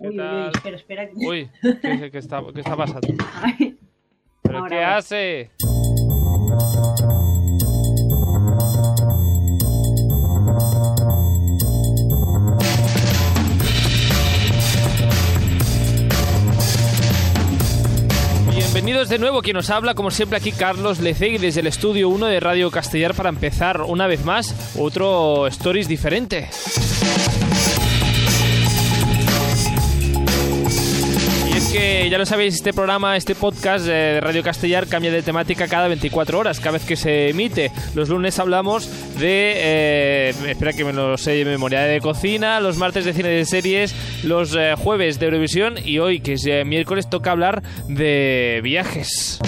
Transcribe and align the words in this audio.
¿Qué 0.00 0.08
Uy, 0.08 0.16
tal? 0.16 0.44
uy, 0.44 0.50
espera, 0.54 0.76
espera. 0.76 1.08
Uy, 1.14 1.50
¿qué, 1.82 2.10
qué 2.10 2.18
está, 2.18 2.42
qué 2.54 2.60
está 2.60 2.76
pasando? 2.76 3.08
Ay, 3.42 3.76
¿Pero 4.42 4.58
Ahora, 4.58 4.68
qué 4.70 4.84
ahora. 4.84 4.96
hace? 4.96 5.50
Bienvenidos 18.52 19.08
de 19.08 19.18
nuevo, 19.18 19.42
quien 19.42 19.54
nos 19.56 19.70
habla, 19.70 19.94
como 19.94 20.10
siempre, 20.10 20.38
aquí 20.38 20.52
Carlos 20.52 21.00
Lecegui 21.00 21.38
desde 21.38 21.60
el 21.60 21.66
estudio 21.66 22.08
1 22.08 22.26
de 22.26 22.40
Radio 22.40 22.70
Castellar 22.70 23.14
para 23.14 23.28
empezar 23.28 23.82
una 23.82 24.06
vez 24.06 24.24
más 24.24 24.74
otro 24.78 25.46
Stories 25.46 25.88
diferente. 25.88 26.48
Que 31.72 32.08
ya 32.10 32.18
lo 32.18 32.26
sabéis, 32.26 32.54
este 32.54 32.72
programa, 32.72 33.16
este 33.16 33.34
podcast 33.34 33.84
de 33.84 34.20
Radio 34.20 34.42
Castellar 34.42 34.86
cambia 34.86 35.12
de 35.12 35.22
temática 35.22 35.68
cada 35.68 35.88
24 35.88 36.38
horas, 36.38 36.58
cada 36.58 36.72
vez 36.72 36.84
que 36.84 36.96
se 36.96 37.28
emite. 37.28 37.70
Los 37.94 38.08
lunes 38.08 38.38
hablamos 38.38 38.88
de, 39.18 39.52
eh, 39.56 40.34
espera 40.48 40.72
que 40.72 40.84
me 40.84 40.92
lo 40.92 41.16
sé 41.16 41.32
de 41.32 41.44
memoria, 41.44 41.82
de 41.82 42.00
cocina, 42.00 42.60
los 42.60 42.76
martes 42.76 43.04
de 43.04 43.12
cine 43.12 43.28
de 43.28 43.44
series, 43.44 43.94
los 44.24 44.54
eh, 44.56 44.74
jueves 44.76 45.20
de 45.20 45.26
Eurovisión 45.26 45.76
y 45.84 45.98
hoy, 45.98 46.20
que 46.20 46.34
es 46.34 46.46
eh, 46.46 46.64
miércoles, 46.64 47.08
toca 47.08 47.30
hablar 47.30 47.62
de 47.88 48.60
viajes. 48.62 49.38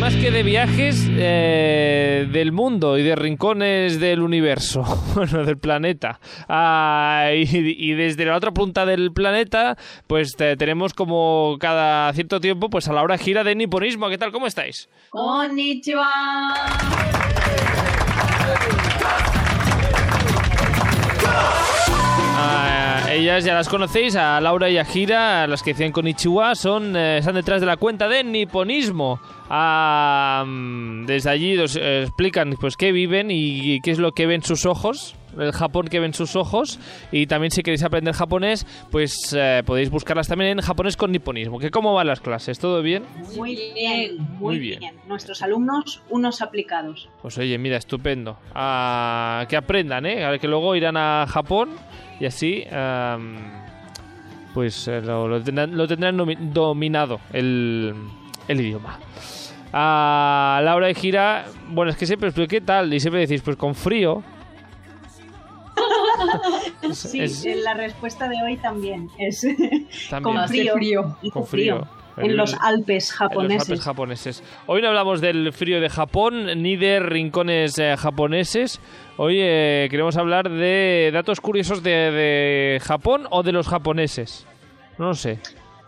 Más 0.00 0.14
que 0.16 0.30
de 0.30 0.42
viajes, 0.42 1.06
eh, 1.10 2.26
del 2.32 2.52
mundo 2.52 2.96
y 2.96 3.02
de 3.02 3.14
rincones 3.14 4.00
del 4.00 4.22
universo, 4.22 4.82
bueno, 5.14 5.44
del 5.44 5.58
planeta. 5.58 6.18
Ah, 6.48 7.28
y, 7.34 7.42
y 7.52 7.92
desde 7.92 8.24
la 8.24 8.34
otra 8.36 8.50
punta 8.50 8.86
del 8.86 9.12
planeta, 9.12 9.76
pues 10.06 10.32
te- 10.36 10.56
tenemos 10.56 10.94
como 10.94 11.56
cada 11.60 12.10
cierto 12.14 12.40
tiempo, 12.40 12.70
pues 12.70 12.88
a 12.88 12.94
la 12.94 13.02
hora 13.02 13.18
gira 13.18 13.44
de 13.44 13.54
niponismo. 13.54 14.08
¿Qué 14.08 14.16
tal? 14.16 14.32
¿Cómo 14.32 14.46
estáis? 14.46 14.88
Konnichiwa. 15.10 16.08
Ellas 23.14 23.44
ya 23.44 23.54
las 23.54 23.68
conocéis, 23.68 24.14
a 24.16 24.40
Laura 24.40 24.68
y 24.70 24.78
a 24.78 24.84
Gira, 24.84 25.46
las 25.46 25.62
que 25.62 25.70
decían 25.72 25.92
con 25.92 26.06
Ichiwa, 26.06 26.54
son, 26.54 26.94
eh, 26.96 27.18
están 27.18 27.34
detrás 27.34 27.60
de 27.60 27.66
la 27.66 27.76
cuenta 27.76 28.08
de 28.08 28.22
Niponismo. 28.24 29.20
Ah, 29.48 30.44
mm, 30.46 31.06
desde 31.06 31.30
allí 31.30 31.54
nos 31.56 31.74
eh, 31.76 32.02
explican 32.02 32.54
pues 32.60 32.76
qué 32.76 32.92
viven 32.92 33.30
y, 33.30 33.74
y 33.74 33.80
qué 33.80 33.90
es 33.90 33.98
lo 33.98 34.12
que 34.12 34.26
ven 34.26 34.42
sus 34.42 34.64
ojos, 34.64 35.16
el 35.38 35.50
Japón 35.52 35.88
que 35.88 35.98
ven 35.98 36.14
sus 36.14 36.36
ojos. 36.36 36.78
Y 37.10 37.26
también 37.26 37.50
si 37.50 37.62
queréis 37.62 37.82
aprender 37.82 38.14
japonés, 38.14 38.64
pues 38.92 39.34
eh, 39.36 39.62
podéis 39.66 39.90
buscarlas 39.90 40.28
también 40.28 40.52
en 40.58 40.64
japonés 40.64 40.96
con 40.96 41.10
Niponismo. 41.10 41.58
¿Que 41.58 41.70
¿Cómo 41.70 41.92
van 41.94 42.06
las 42.06 42.20
clases? 42.20 42.60
¿Todo 42.60 42.80
bien? 42.80 43.02
Muy 43.36 43.56
bien, 43.74 44.18
muy, 44.38 44.38
Muy 44.38 44.58
bien. 44.60 44.78
bien. 44.80 44.94
Nuestros 45.08 45.42
alumnos, 45.42 46.00
unos 46.10 46.42
aplicados. 46.42 47.08
Pues 47.22 47.36
oye, 47.38 47.58
mira, 47.58 47.76
estupendo. 47.76 48.38
Ah, 48.54 49.46
que 49.48 49.56
aprendan, 49.56 50.06
¿eh? 50.06 50.24
A 50.24 50.30
ver, 50.30 50.38
Que 50.40 50.46
luego 50.48 50.76
irán 50.76 50.96
a 50.96 51.26
Japón 51.28 51.70
y 52.20 52.26
así, 52.26 52.64
am, 52.70 53.36
pues 54.54 54.86
eh, 54.88 55.00
lo, 55.00 55.26
lo 55.26 55.42
tendrán, 55.42 55.76
lo 55.76 55.88
tendrán 55.88 56.16
dominado 56.52 57.18
el, 57.32 57.94
el 58.46 58.60
idioma. 58.60 58.98
A 59.72 60.60
Laura 60.64 60.90
y 60.90 60.94
Gira, 60.94 61.46
bueno, 61.68 61.90
es 61.92 61.96
que 61.96 62.06
siempre 62.06 62.32
qué 62.48 62.60
tal 62.60 62.92
y 62.92 63.00
siempre 63.00 63.20
decís, 63.20 63.40
pues 63.42 63.56
con 63.56 63.74
frío. 63.74 64.22
Sí, 66.92 67.20
es- 67.20 67.46
la 67.64 67.74
respuesta 67.74 68.28
de 68.28 68.36
hoy 68.42 68.56
también 68.56 69.08
es 69.18 69.40
también, 70.10 70.36
con 70.36 70.48
frío. 70.48 71.16
con 71.32 71.46
frío. 71.46 71.86
En 72.22 72.36
los 72.36 72.54
Alpes 72.60 73.10
En 73.10 73.10
los 73.10 73.12
japoneses. 73.12 73.68
Alpes 73.70 73.84
japoneses. 73.84 74.44
Hoy 74.66 74.82
no 74.82 74.88
hablamos 74.88 75.20
del 75.20 75.52
frío 75.52 75.80
de 75.80 75.88
Japón 75.88 76.62
ni 76.62 76.76
de 76.76 77.00
rincones 77.00 77.78
eh, 77.78 77.94
japoneses. 77.98 78.80
Hoy 79.16 79.38
eh, 79.40 79.88
queremos 79.90 80.16
hablar 80.16 80.48
de 80.50 81.10
datos 81.12 81.40
curiosos 81.40 81.82
de, 81.82 81.90
de 81.90 82.80
Japón 82.82 83.26
o 83.30 83.42
de 83.42 83.52
los 83.52 83.68
japoneses. 83.68 84.46
No 84.98 85.06
lo 85.06 85.14
sé. 85.14 85.38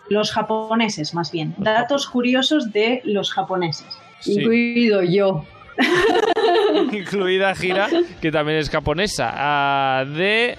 Los 0.09 0.33
japoneses, 0.33 1.15
más 1.15 1.33
bien. 1.33 1.55
Datos 1.59 2.07
curiosos 2.09 2.73
de 2.73 3.01
los 3.05 3.33
japoneses. 3.33 3.87
Sí. 4.21 4.35
Incluido 4.35 5.03
yo. 5.03 5.45
Incluida 6.93 7.55
Gira, 7.55 7.89
que 8.21 8.31
también 8.31 8.59
es 8.59 8.71
japonesa. 8.71 9.33
Ah, 9.35 10.05
de. 10.05 10.57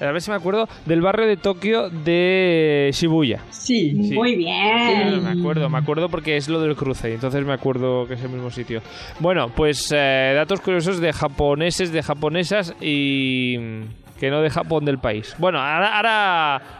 A 0.00 0.12
ver 0.12 0.22
si 0.22 0.30
me 0.30 0.36
acuerdo. 0.36 0.68
Del 0.86 1.00
barrio 1.00 1.26
de 1.26 1.36
Tokio 1.36 1.90
de 1.90 2.90
Shibuya. 2.92 3.40
Sí. 3.50 3.90
Sí. 4.02 4.14
Muy 4.14 4.36
bien. 4.36 4.54
Ah, 4.54 5.20
me 5.22 5.40
acuerdo, 5.40 5.68
me 5.68 5.78
acuerdo 5.78 6.08
porque 6.08 6.36
es 6.36 6.48
lo 6.48 6.60
del 6.60 6.76
cruce, 6.76 7.12
entonces 7.12 7.44
me 7.44 7.52
acuerdo 7.52 8.06
que 8.06 8.14
es 8.14 8.22
el 8.22 8.30
mismo 8.30 8.50
sitio. 8.50 8.82
Bueno, 9.18 9.50
pues 9.54 9.90
eh, 9.92 10.32
datos 10.34 10.60
curiosos 10.60 11.00
de 11.00 11.12
japoneses, 11.12 11.92
de 11.92 12.02
japonesas 12.02 12.74
y 12.80 13.56
mm, 13.58 13.82
que 14.18 14.30
no 14.30 14.42
de 14.42 14.50
Japón 14.50 14.84
del 14.84 14.98
país. 14.98 15.34
Bueno, 15.38 15.60
ara, 15.60 15.98
ara, 15.98 16.79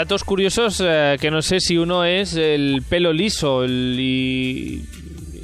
datos 0.00 0.24
curiosos 0.24 0.82
eh, 0.82 1.18
que 1.20 1.30
no 1.30 1.42
sé 1.42 1.60
si 1.60 1.76
uno 1.76 2.04
es 2.06 2.34
el 2.34 2.82
pelo 2.88 3.12
liso 3.12 3.64
el 3.64 3.96
y, 3.98 4.82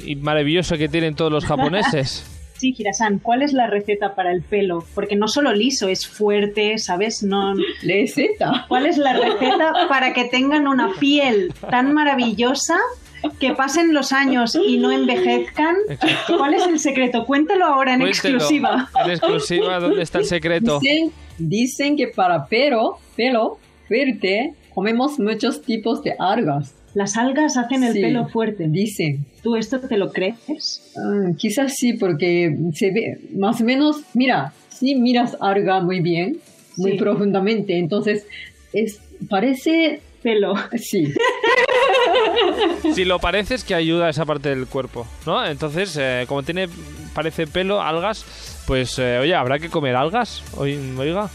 y 0.03 0.15
maravilloso 0.15 0.77
que 0.77 0.89
tienen 0.89 1.13
todos 1.15 1.31
los 1.31 1.45
japoneses. 1.45 2.25
Sí, 2.57 2.73
Hirasan, 2.75 3.19
¿cuál 3.19 3.43
es 3.43 3.53
la 3.53 3.67
receta 3.67 4.15
para 4.15 4.31
el 4.31 4.41
pelo? 4.41 4.83
Porque 4.95 5.15
no 5.15 5.27
solo 5.27 5.53
liso, 5.53 5.89
es 5.89 6.07
fuerte, 6.07 6.79
¿sabes? 6.79 7.21
No, 7.21 7.53
Receta. 7.83 8.65
¿Cuál 8.67 8.87
es 8.87 8.97
la 8.97 9.13
receta 9.13 9.73
para 9.87 10.11
que 10.11 10.25
tengan 10.25 10.67
una 10.67 10.89
piel 10.99 11.53
tan 11.69 11.93
maravillosa 11.93 12.79
que 13.39 13.53
pasen 13.53 13.93
los 13.93 14.11
años 14.11 14.55
y 14.55 14.77
no 14.77 14.91
envejezcan? 14.91 15.75
Exacto. 15.87 16.39
¿Cuál 16.39 16.55
es 16.55 16.65
el 16.65 16.79
secreto? 16.79 17.27
Cuéntalo 17.27 17.63
ahora 17.63 17.93
en 17.93 17.99
Cuéntelo. 17.99 18.37
exclusiva. 18.37 18.89
En 19.05 19.11
exclusiva, 19.11 19.79
¿dónde 19.79 20.01
está 20.01 20.17
el 20.17 20.25
secreto? 20.25 20.79
Dicen, 20.79 21.11
dicen 21.37 21.95
que 21.95 22.07
para 22.07 22.47
pelo, 22.47 22.97
pelo 23.15 23.59
fuerte, 23.87 24.53
comemos 24.73 25.19
muchos 25.19 25.61
tipos 25.61 26.03
de 26.03 26.13
algas. 26.19 26.73
Las 26.93 27.15
algas 27.17 27.57
hacen 27.57 27.83
el 27.83 27.93
Sí. 27.93 28.01
pelo 28.01 28.27
fuerte. 28.27 28.67
Dicen. 28.67 29.25
¿Tú 29.43 29.55
esto 29.55 29.79
te 29.79 29.97
lo 29.97 30.11
crees? 30.11 30.93
Ah, 30.97 31.31
quizás 31.37 31.73
sí, 31.75 31.93
porque 31.93 32.55
se 32.73 32.91
ve 32.91 33.19
más 33.35 33.61
o 33.61 33.63
menos, 33.63 33.97
mira, 34.13 34.53
si 34.69 34.95
miras 34.95 35.37
alga 35.41 35.79
muy 35.81 35.99
bien, 35.99 36.37
muy 36.77 36.97
profundamente, 36.97 37.77
entonces 37.77 38.25
es, 38.73 38.99
parece, 39.29 40.01
Pelo. 40.23 40.53
sí, 40.77 41.13
Si 42.93 43.05
lo 43.05 43.19
parece 43.19 43.55
es 43.55 43.63
que 43.63 43.75
ayuda 43.75 44.07
a 44.07 44.09
esa 44.09 44.25
parte 44.25 44.49
del 44.49 44.65
cuerpo, 44.67 45.05
¿no? 45.25 45.45
Entonces, 45.45 45.95
eh, 45.99 46.25
como 46.27 46.43
tiene, 46.43 46.67
parece 47.13 47.47
pelo, 47.47 47.81
algas, 47.81 48.25
pues, 48.65 48.97
eh, 48.99 49.19
oye, 49.21 49.35
habrá 49.35 49.59
que 49.59 49.69
comer 49.69 49.95
algas, 49.95 50.43
oiga. 50.57 51.29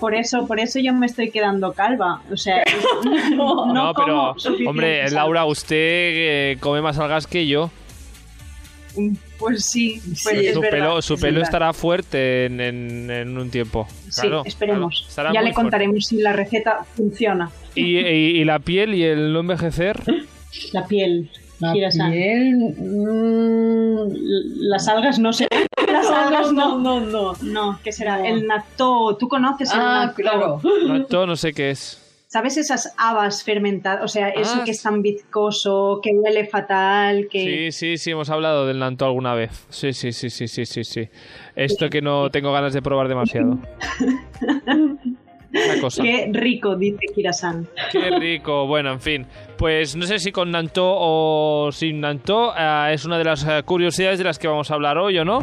Por 0.00 0.14
eso, 0.14 0.46
por 0.46 0.58
eso 0.60 0.78
yo 0.78 0.92
me 0.94 1.06
estoy 1.06 1.30
quedando 1.30 1.72
calva. 1.72 2.22
O 2.32 2.36
sea, 2.36 2.62
no, 3.34 3.72
No, 3.72 3.92
pero, 3.94 4.34
hombre. 4.66 5.10
Laura, 5.10 5.44
usted 5.44 5.76
eh, 5.76 6.56
come 6.60 6.80
más 6.80 6.98
algas 6.98 7.26
que 7.26 7.46
yo. 7.46 7.70
Pues 9.38 9.66
sí, 9.70 10.00
pues 10.04 10.18
Sí, 10.40 10.46
es 10.48 10.54
su 10.54 10.60
verdad, 10.60 10.78
pelo, 10.78 11.02
su 11.02 11.14
es 11.14 11.20
pelo 11.20 11.34
verdad. 11.34 11.48
estará 11.48 11.72
fuerte 11.72 12.46
en, 12.46 12.60
en- 12.60 13.10
en 13.10 13.38
un 13.38 13.48
tiempo. 13.50 13.86
Sí, 14.08 14.22
Claro, 14.22 14.42
esperemos. 14.44 15.08
claro, 15.14 15.32
ya 15.32 15.42
le 15.42 15.52
contaremos 15.52 16.06
si 16.06 16.16
la 16.20 16.32
receta 16.32 16.84
funciona. 16.96 17.50
y- 17.74 17.96
y 17.98 18.44
la 18.44 18.58
piel 18.58 18.94
y 18.94 19.04
el 19.04 19.32
no 19.32 19.40
envejecer. 19.40 20.00
La 20.72 20.86
piel. 20.86 21.30
La 21.60 21.72
piel, 22.10 22.56
mm, 22.56 24.08
Las 24.68 24.88
algas 24.88 25.18
no 25.18 25.32
sé. 25.32 25.46
Las 25.92 26.08
algas 26.10 26.52
no. 26.52 26.78
no, 26.78 27.00
no. 27.00 27.32
No, 27.42 27.78
¿qué 27.82 27.92
será? 27.92 28.18
No. 28.18 28.24
El 28.24 28.46
natto. 28.46 29.16
¿Tú 29.18 29.28
conoces 29.28 29.72
el 29.72 29.80
Ah, 29.80 30.06
natto? 30.06 30.14
claro. 30.16 30.60
No, 30.86 31.04
todo 31.06 31.26
no 31.26 31.36
sé 31.36 31.52
qué 31.52 31.70
es. 31.70 32.06
¿Sabes 32.28 32.56
esas 32.58 32.94
habas 32.96 33.42
fermentadas? 33.42 34.04
O 34.04 34.06
sea, 34.08 34.28
eso 34.28 34.58
Ah, 34.60 34.62
que 34.64 34.70
es 34.70 34.80
tan 34.80 35.02
viscoso, 35.02 35.98
que 36.00 36.10
huele 36.14 36.46
fatal, 36.46 37.26
que... 37.28 37.72
Sí, 37.72 37.72
sí, 37.72 37.98
sí, 37.98 38.10
hemos 38.12 38.30
hablado 38.30 38.68
del 38.68 38.78
nanto 38.78 39.04
alguna 39.04 39.34
vez. 39.34 39.66
Sí, 39.68 39.92
sí, 39.92 40.12
sí, 40.12 40.30
sí, 40.30 40.46
sí, 40.46 40.64
sí, 40.64 40.84
sí. 40.84 41.08
Esto 41.56 41.90
que 41.90 42.00
no 42.00 42.30
tengo 42.30 42.52
ganas 42.52 42.72
de 42.72 42.82
probar 42.82 43.08
demasiado. 43.08 43.58
Cosa. 45.80 46.02
Qué 46.02 46.28
rico, 46.32 46.76
dice 46.76 47.06
Kirasan. 47.14 47.66
Qué 47.90 48.10
rico. 48.18 48.66
Bueno, 48.66 48.92
en 48.92 49.00
fin. 49.00 49.26
Pues 49.56 49.96
no 49.96 50.06
sé 50.06 50.18
si 50.18 50.32
con 50.32 50.50
Nanto 50.50 50.84
o 50.86 51.70
sin 51.72 52.00
Nanto 52.00 52.52
eh, 52.56 52.90
es 52.92 53.04
una 53.04 53.18
de 53.18 53.24
las 53.24 53.44
eh, 53.44 53.62
curiosidades 53.64 54.18
de 54.18 54.24
las 54.24 54.38
que 54.38 54.48
vamos 54.48 54.70
a 54.70 54.74
hablar 54.74 54.98
hoy 54.98 55.18
o 55.18 55.24
no. 55.24 55.40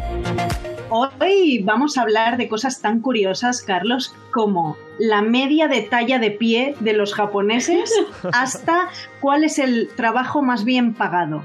Hoy 0.90 1.62
vamos 1.62 1.98
a 1.98 2.02
hablar 2.02 2.38
de 2.38 2.48
cosas 2.48 2.80
tan 2.80 3.00
curiosas, 3.00 3.62
Carlos, 3.62 4.14
como 4.32 4.76
la 4.98 5.20
media 5.20 5.68
de 5.68 5.82
talla 5.82 6.18
de 6.18 6.30
pie 6.30 6.74
de 6.80 6.94
los 6.94 7.12
japoneses 7.12 7.92
hasta 8.32 8.88
cuál 9.20 9.44
es 9.44 9.58
el 9.58 9.88
trabajo 9.94 10.42
más 10.42 10.64
bien 10.64 10.94
pagado. 10.94 11.44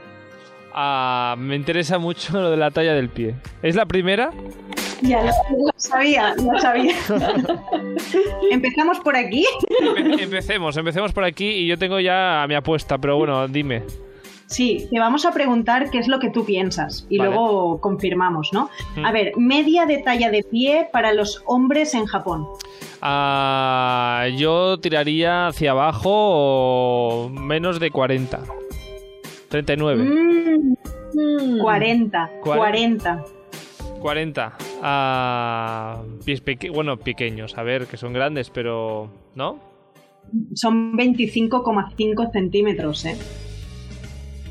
Ah, 0.74 1.36
me 1.38 1.56
interesa 1.56 1.98
mucho 2.00 2.34
lo 2.42 2.50
de 2.50 2.58
la 2.58 2.72
talla 2.72 2.94
del 2.94 3.10
pie. 3.10 3.36
¿Es 3.62 3.76
la 3.76 3.86
primera? 3.86 4.32
Ya 5.02 5.22
lo, 5.22 5.28
lo 5.28 5.72
sabía, 5.78 6.34
lo 6.36 6.58
sabía. 6.60 6.96
Empezamos 8.52 9.00
por 9.00 9.16
aquí. 9.16 9.46
Empe- 9.82 10.22
empecemos, 10.24 10.78
empecemos 10.78 11.12
por 11.12 11.24
aquí 11.26 11.46
y 11.48 11.68
yo 11.68 11.78
tengo 11.78 12.00
ya 12.00 12.46
mi 12.48 12.56
apuesta, 12.56 12.98
pero 12.98 13.18
bueno, 13.18 13.48
dime. 13.48 13.84
Sí, 14.48 14.88
te 14.92 15.00
vamos 15.00 15.26
a 15.26 15.32
preguntar 15.32 15.90
qué 15.90 15.98
es 15.98 16.08
lo 16.08 16.20
que 16.20 16.30
tú 16.30 16.46
piensas 16.46 17.06
y 17.10 17.18
Vale. 17.18 17.32
luego 17.32 17.80
confirmamos, 17.82 18.50
¿no? 18.54 18.70
Mm. 18.96 19.06
A 19.06 19.12
ver, 19.12 19.32
media 19.36 19.86
de 19.86 19.98
talla 20.00 20.30
de 20.30 20.44
pie 20.44 20.88
para 20.92 21.12
los 21.14 21.42
hombres 21.48 21.94
en 21.96 22.06
Japón. 22.06 22.46
Ah, 23.02 24.28
yo 24.36 24.78
tiraría 24.80 25.48
hacia 25.48 25.72
abajo 25.72 27.30
menos 27.34 27.80
de 27.80 27.90
40. 27.92 28.42
39. 29.64 30.04
Mm, 30.04 30.74
Mm. 31.16 31.60
40, 31.62 32.32
Cuare- 32.42 32.58
40. 32.58 33.24
40. 34.02 34.54
Ah, 34.82 36.02
pies 36.26 36.42
peque 36.42 36.72
bueno, 36.72 36.98
pequeños, 36.98 37.56
a 37.56 37.62
ver, 37.62 37.86
que 37.86 37.96
son 37.98 38.14
grandes, 38.14 38.50
pero... 38.50 39.12
¿No? 39.36 39.60
Son 40.56 40.98
25,5 40.98 42.32
centímetros, 42.32 43.06
¿eh? 43.06 43.16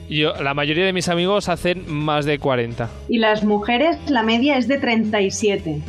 Yo, 0.08 0.34
la 0.40 0.54
mayoría 0.54 0.84
de 0.84 0.92
mis 0.92 1.08
amigos 1.08 1.48
hacen 1.48 1.82
más 1.92 2.24
de 2.24 2.38
40. 2.38 2.88
Y 3.08 3.18
las 3.18 3.42
mujeres, 3.42 3.98
la 4.08 4.22
media 4.22 4.56
es 4.56 4.68
de 4.68 4.78
37. 4.78 5.80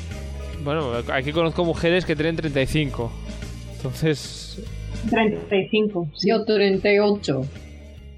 Bueno, 0.63 0.89
aquí 1.13 1.31
conozco 1.33 1.63
mujeres 1.65 2.03
que 2.05 2.15
tienen 2.15 2.35
35. 2.35 3.11
Entonces, 3.75 4.63
35, 5.11 6.07
sí. 6.15 6.29
Yo 6.29 6.43
38. 6.45 7.41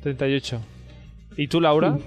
38. 0.01 0.61
¿Y 1.37 1.47
tú, 1.47 1.59
Laura? 1.61 1.97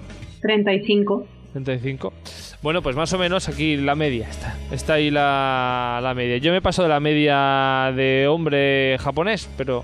35. 0.41 1.25
35. 1.53 2.13
Bueno, 2.61 2.81
pues 2.81 2.95
más 2.95 3.11
o 3.13 3.17
menos 3.17 3.47
aquí 3.49 3.77
la 3.77 3.95
media 3.95 4.27
está. 4.29 4.55
Está 4.71 4.93
ahí 4.93 5.09
la, 5.11 5.99
la 6.01 6.13
media. 6.13 6.37
Yo 6.37 6.51
me 6.51 6.61
paso 6.61 6.83
de 6.83 6.89
la 6.89 6.99
media 6.99 7.91
de 7.95 8.27
hombre 8.27 8.97
japonés, 8.99 9.49
pero 9.57 9.83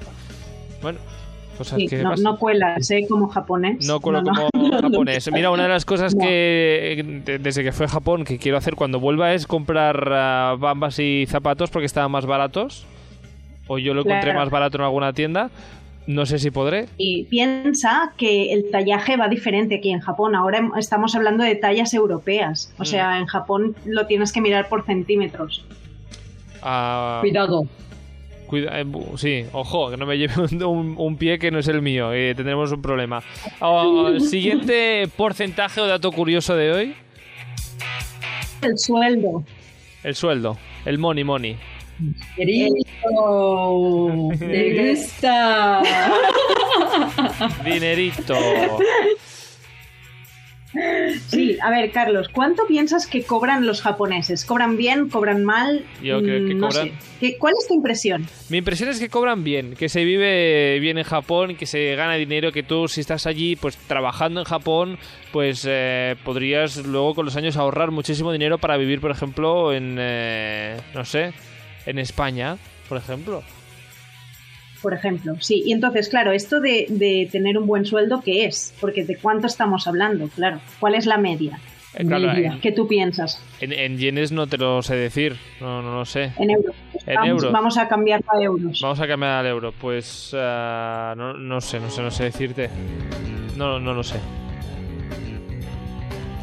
bueno, 0.81 0.99
cosas 1.57 1.79
Sí, 1.79 1.87
que 1.87 2.03
no, 2.03 2.15
no 2.15 2.37
cuelas, 2.37 2.89
¿eh? 2.91 3.05
Como 3.09 3.27
japonés. 3.29 3.85
No 3.87 3.99
cuelo 3.99 4.21
No, 4.21 4.31
no. 4.33 4.49
como 4.51 4.71
japonés. 4.81 5.31
Mira, 5.31 5.49
una 5.51 5.63
de 5.63 5.69
las 5.69 5.85
cosas 5.85 6.13
que 6.13 7.21
de- 7.25 7.39
desde 7.39 7.63
que 7.63 7.71
fue 7.71 7.85
a 7.87 7.89
Japón 7.89 8.23
que 8.25 8.37
quiero 8.37 8.57
hacer 8.57 8.75
cuando 8.75 8.99
vuelva 8.99 9.33
es 9.33 9.47
comprar 9.47 10.07
ah, 10.11 10.55
bambas 10.59 10.99
y 10.99 11.25
zapatos 11.27 11.69
porque 11.71 11.85
estaban 11.87 12.11
más 12.11 12.25
baratos. 12.25 12.85
O 13.67 13.79
yo 13.79 13.95
lo 13.95 14.01
encontré 14.01 14.31
más 14.35 14.51
barato 14.51 14.77
en 14.77 14.83
alguna 14.83 15.11
tienda. 15.13 15.49
No 16.07 16.25
sé 16.27 16.37
si 16.39 16.51
podré. 16.51 16.85
Y 16.97 17.23
piensa 17.25 18.13
que 18.17 18.53
el 18.53 18.69
tallaje 18.69 19.17
va 19.17 19.27
diferente 19.27 19.75
aquí 19.75 19.89
en 19.89 19.99
Japón. 20.01 20.35
Ahora 20.35 20.59
em- 20.59 20.71
estamos 20.77 21.15
hablando 21.15 21.43
de 21.43 21.55
tallas 21.55 21.93
europeas. 21.95 22.71
O 22.77 22.83
Mm. 22.83 22.85
sea, 22.85 23.17
en 23.19 23.25
Japón 23.25 23.75
lo 23.85 24.05
tienes 24.05 24.31
que 24.31 24.39
mirar 24.41 24.69
por 24.69 24.85
centímetros. 24.85 25.65
Ah, 26.61 27.17
Cuidado. 27.21 27.67
cuida- 28.47 28.79
eh, 28.79 28.85
sí, 29.17 29.45
ojo, 29.51 29.89
que 29.89 29.97
no 29.97 30.05
me 30.05 30.17
lleve 30.17 30.33
un, 30.51 30.63
un- 30.63 30.95
un 30.97 31.17
pie 31.17 31.39
que 31.39 31.49
no 31.49 31.57
es 31.59 31.67
el 31.67 31.81
mío. 31.81 32.13
eh, 32.13 32.33
tendremos 32.35 32.71
un 32.71 32.81
problema. 32.83 33.23
Ah, 33.59 33.83
siguiente 34.19 35.07
porcentaje 35.17 35.81
o 35.81 35.87
dato 35.87 36.11
curioso 36.11 36.55
de 36.55 36.71
hoy. 36.71 36.95
El 38.61 38.77
sueldo. 38.77 39.43
El 40.03 40.15
sueldo. 40.15 40.57
El 40.85 40.97
money 40.99 41.23
money. 41.23 41.57
Querido. 42.35 42.75
Me 44.39 44.91
gusta. 44.93 45.81
Dinerito. 47.63 48.35
Sí, 51.27 51.57
a 51.63 51.69
ver, 51.69 51.91
Carlos, 51.91 52.27
¿cuánto 52.27 52.65
piensas 52.67 53.07
que 53.07 53.23
cobran 53.23 53.65
los 53.65 53.81
japoneses? 53.81 54.43
¿Cobran 54.43 54.75
bien? 54.75 55.07
¿Cobran 55.07 55.45
mal? 55.45 55.85
Yo 56.03 56.21
creo 56.21 56.45
que 56.45 56.53
Mm, 56.53 56.59
no 56.59 56.67
cobran- 56.67 56.87
sé. 56.87 56.93
¿Qué- 57.21 57.37
¿Cuál 57.37 57.53
es 57.57 57.65
tu 57.69 57.75
impresión? 57.75 58.27
Mi 58.49 58.57
impresión 58.57 58.89
es 58.89 58.99
que 58.99 59.07
cobran 59.07 59.45
bien, 59.45 59.75
que 59.75 59.87
se 59.87 60.03
vive 60.03 60.77
bien 60.81 60.97
en 60.97 61.05
Japón, 61.05 61.55
que 61.55 61.65
se 61.65 61.95
gana 61.95 62.15
dinero, 62.15 62.51
que 62.51 62.61
tú 62.63 62.89
si 62.89 62.99
estás 62.99 63.25
allí, 63.25 63.55
pues 63.55 63.77
trabajando 63.77 64.41
en 64.41 64.45
Japón, 64.45 64.97
pues 65.31 65.65
eh, 65.65 66.17
podrías 66.25 66.75
luego 66.85 67.15
con 67.15 67.23
los 67.25 67.37
años 67.37 67.55
ahorrar 67.55 67.91
muchísimo 67.91 68.33
dinero 68.33 68.57
para 68.57 68.75
vivir, 68.75 68.99
por 68.99 69.11
ejemplo, 69.11 69.71
en, 69.71 69.95
eh, 69.97 70.75
no 70.93 71.05
sé, 71.05 71.31
en 71.85 71.99
España, 71.99 72.57
por 72.89 72.97
ejemplo. 72.97 73.43
Por 74.81 74.93
ejemplo, 74.93 75.35
sí. 75.39 75.63
Y 75.65 75.71
entonces, 75.71 76.09
claro, 76.09 76.31
esto 76.31 76.59
de, 76.59 76.85
de 76.89 77.27
tener 77.31 77.57
un 77.57 77.65
buen 77.65 77.85
sueldo, 77.85 78.21
¿qué 78.23 78.45
es? 78.45 78.73
Porque 78.79 79.03
¿de 79.03 79.17
cuánto 79.17 79.47
estamos 79.47 79.87
hablando? 79.87 80.27
Claro. 80.29 80.59
¿Cuál 80.79 80.95
es 80.95 81.05
la 81.07 81.17
media? 81.17 81.59
Eh, 81.95 82.05
claro, 82.05 82.27
Media. 82.27 82.51
en, 82.53 82.59
¿Qué 82.61 82.71
tú 82.73 82.87
piensas? 82.87 83.41
en- 83.61 83.71
en 83.71 83.97
yenes 83.97 84.31
no 84.33 84.47
te 84.47 84.57
lo 84.57 84.81
sé 84.83 84.95
decir, 84.95 85.37
no, 85.61 85.81
no 85.81 85.95
lo 85.99 86.05
sé. 86.05 86.33
En 86.37 86.49
euros. 86.51 86.75
En 87.05 87.15
vamos, 87.15 87.29
euros. 87.29 87.51
vamos 87.53 87.77
a 87.77 87.87
cambiar 87.87 88.21
a 88.27 88.41
euros. 88.41 88.81
Vamos 88.81 88.99
a 88.99 89.07
cambiar 89.07 89.31
al 89.31 89.47
euro, 89.47 89.71
pues 89.71 90.35
ah, 90.37 91.13
no, 91.17 91.33
no 91.33 91.61
sé, 91.61 91.79
no 91.79 91.89
sé, 91.89 92.01
no 92.01 92.11
sé 92.11 92.25
decirte. 92.25 92.69
No, 93.55 93.79
no 93.79 93.93
lo 93.93 94.03
sé. 94.03 94.17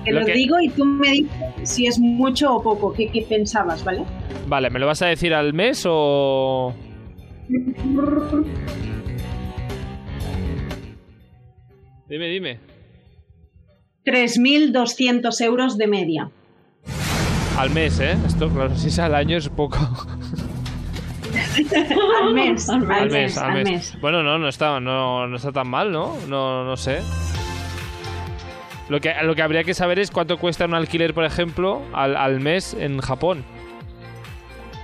Te 0.05 0.13
lo 0.13 0.21
lo, 0.21 0.27
que- 0.27 0.33
digo 0.33 0.61
y 0.61 0.69
tú 0.69 0.85
me 0.85 1.11
dices 1.11 1.31
si 1.63 1.87
es 1.87 1.99
mucho 1.99 2.55
o 2.57 2.63
poco. 2.63 2.93
¿Qué, 2.93 3.09
qué 3.11 3.23
pensabas, 3.23 3.85
vale? 3.85 4.05
Vale, 4.47 4.71
¿me 4.71 4.79
lo 4.79 4.87
vas 4.87 5.01
a 5.03 5.07
decir 5.07 5.33
al 5.35 5.53
mes 5.53 5.85
o...? 5.89 6.75
Dime, 12.09 12.27
dime. 12.29 12.59
3.200 14.05 15.41
euros 15.45 15.79
de 15.79 15.87
media. 15.87 16.31
Al 17.57 17.71
mes, 17.71 18.01
¿eh? 18.01 18.17
Esto, 18.27 18.49
claro, 18.49 18.75
si 18.77 18.89
es 18.89 18.99
al 18.99 19.15
año 19.15 19.37
es 19.37 19.49
poco. 19.49 19.79
Al 22.23 22.35
mes. 22.35 22.69
Al 22.69 22.83
al, 22.85 22.91
al 22.93 23.05
mes, 23.05 23.13
mes, 23.13 23.39
al 23.39 23.53
mes. 23.55 23.65
mes. 23.71 23.99
Bueno, 24.01 24.23
no, 24.23 24.39
no 24.39 24.49
está, 24.49 24.81
no, 24.81 25.27
no 25.27 25.37
está 25.37 25.53
tan 25.53 25.69
mal, 25.69 25.93
¿no? 25.93 26.17
No, 26.29 26.65
no 26.65 26.77
sé. 26.77 27.01
Lo 28.93 29.01
que, 29.01 29.15
lo 29.23 29.35
que 29.35 29.41
habría 29.41 29.65
que 29.65 29.73
saber 29.73 29.99
es 29.99 30.11
cuánto 30.11 30.37
cuesta 30.37 30.67
un 30.67 30.75
alquiler, 30.75 31.15
por 31.15 31.25
ejemplo, 31.25 31.81
al, 31.95 32.15
al 32.15 32.41
mes 32.41 32.77
en 32.79 33.01
Japón. 33.01 33.43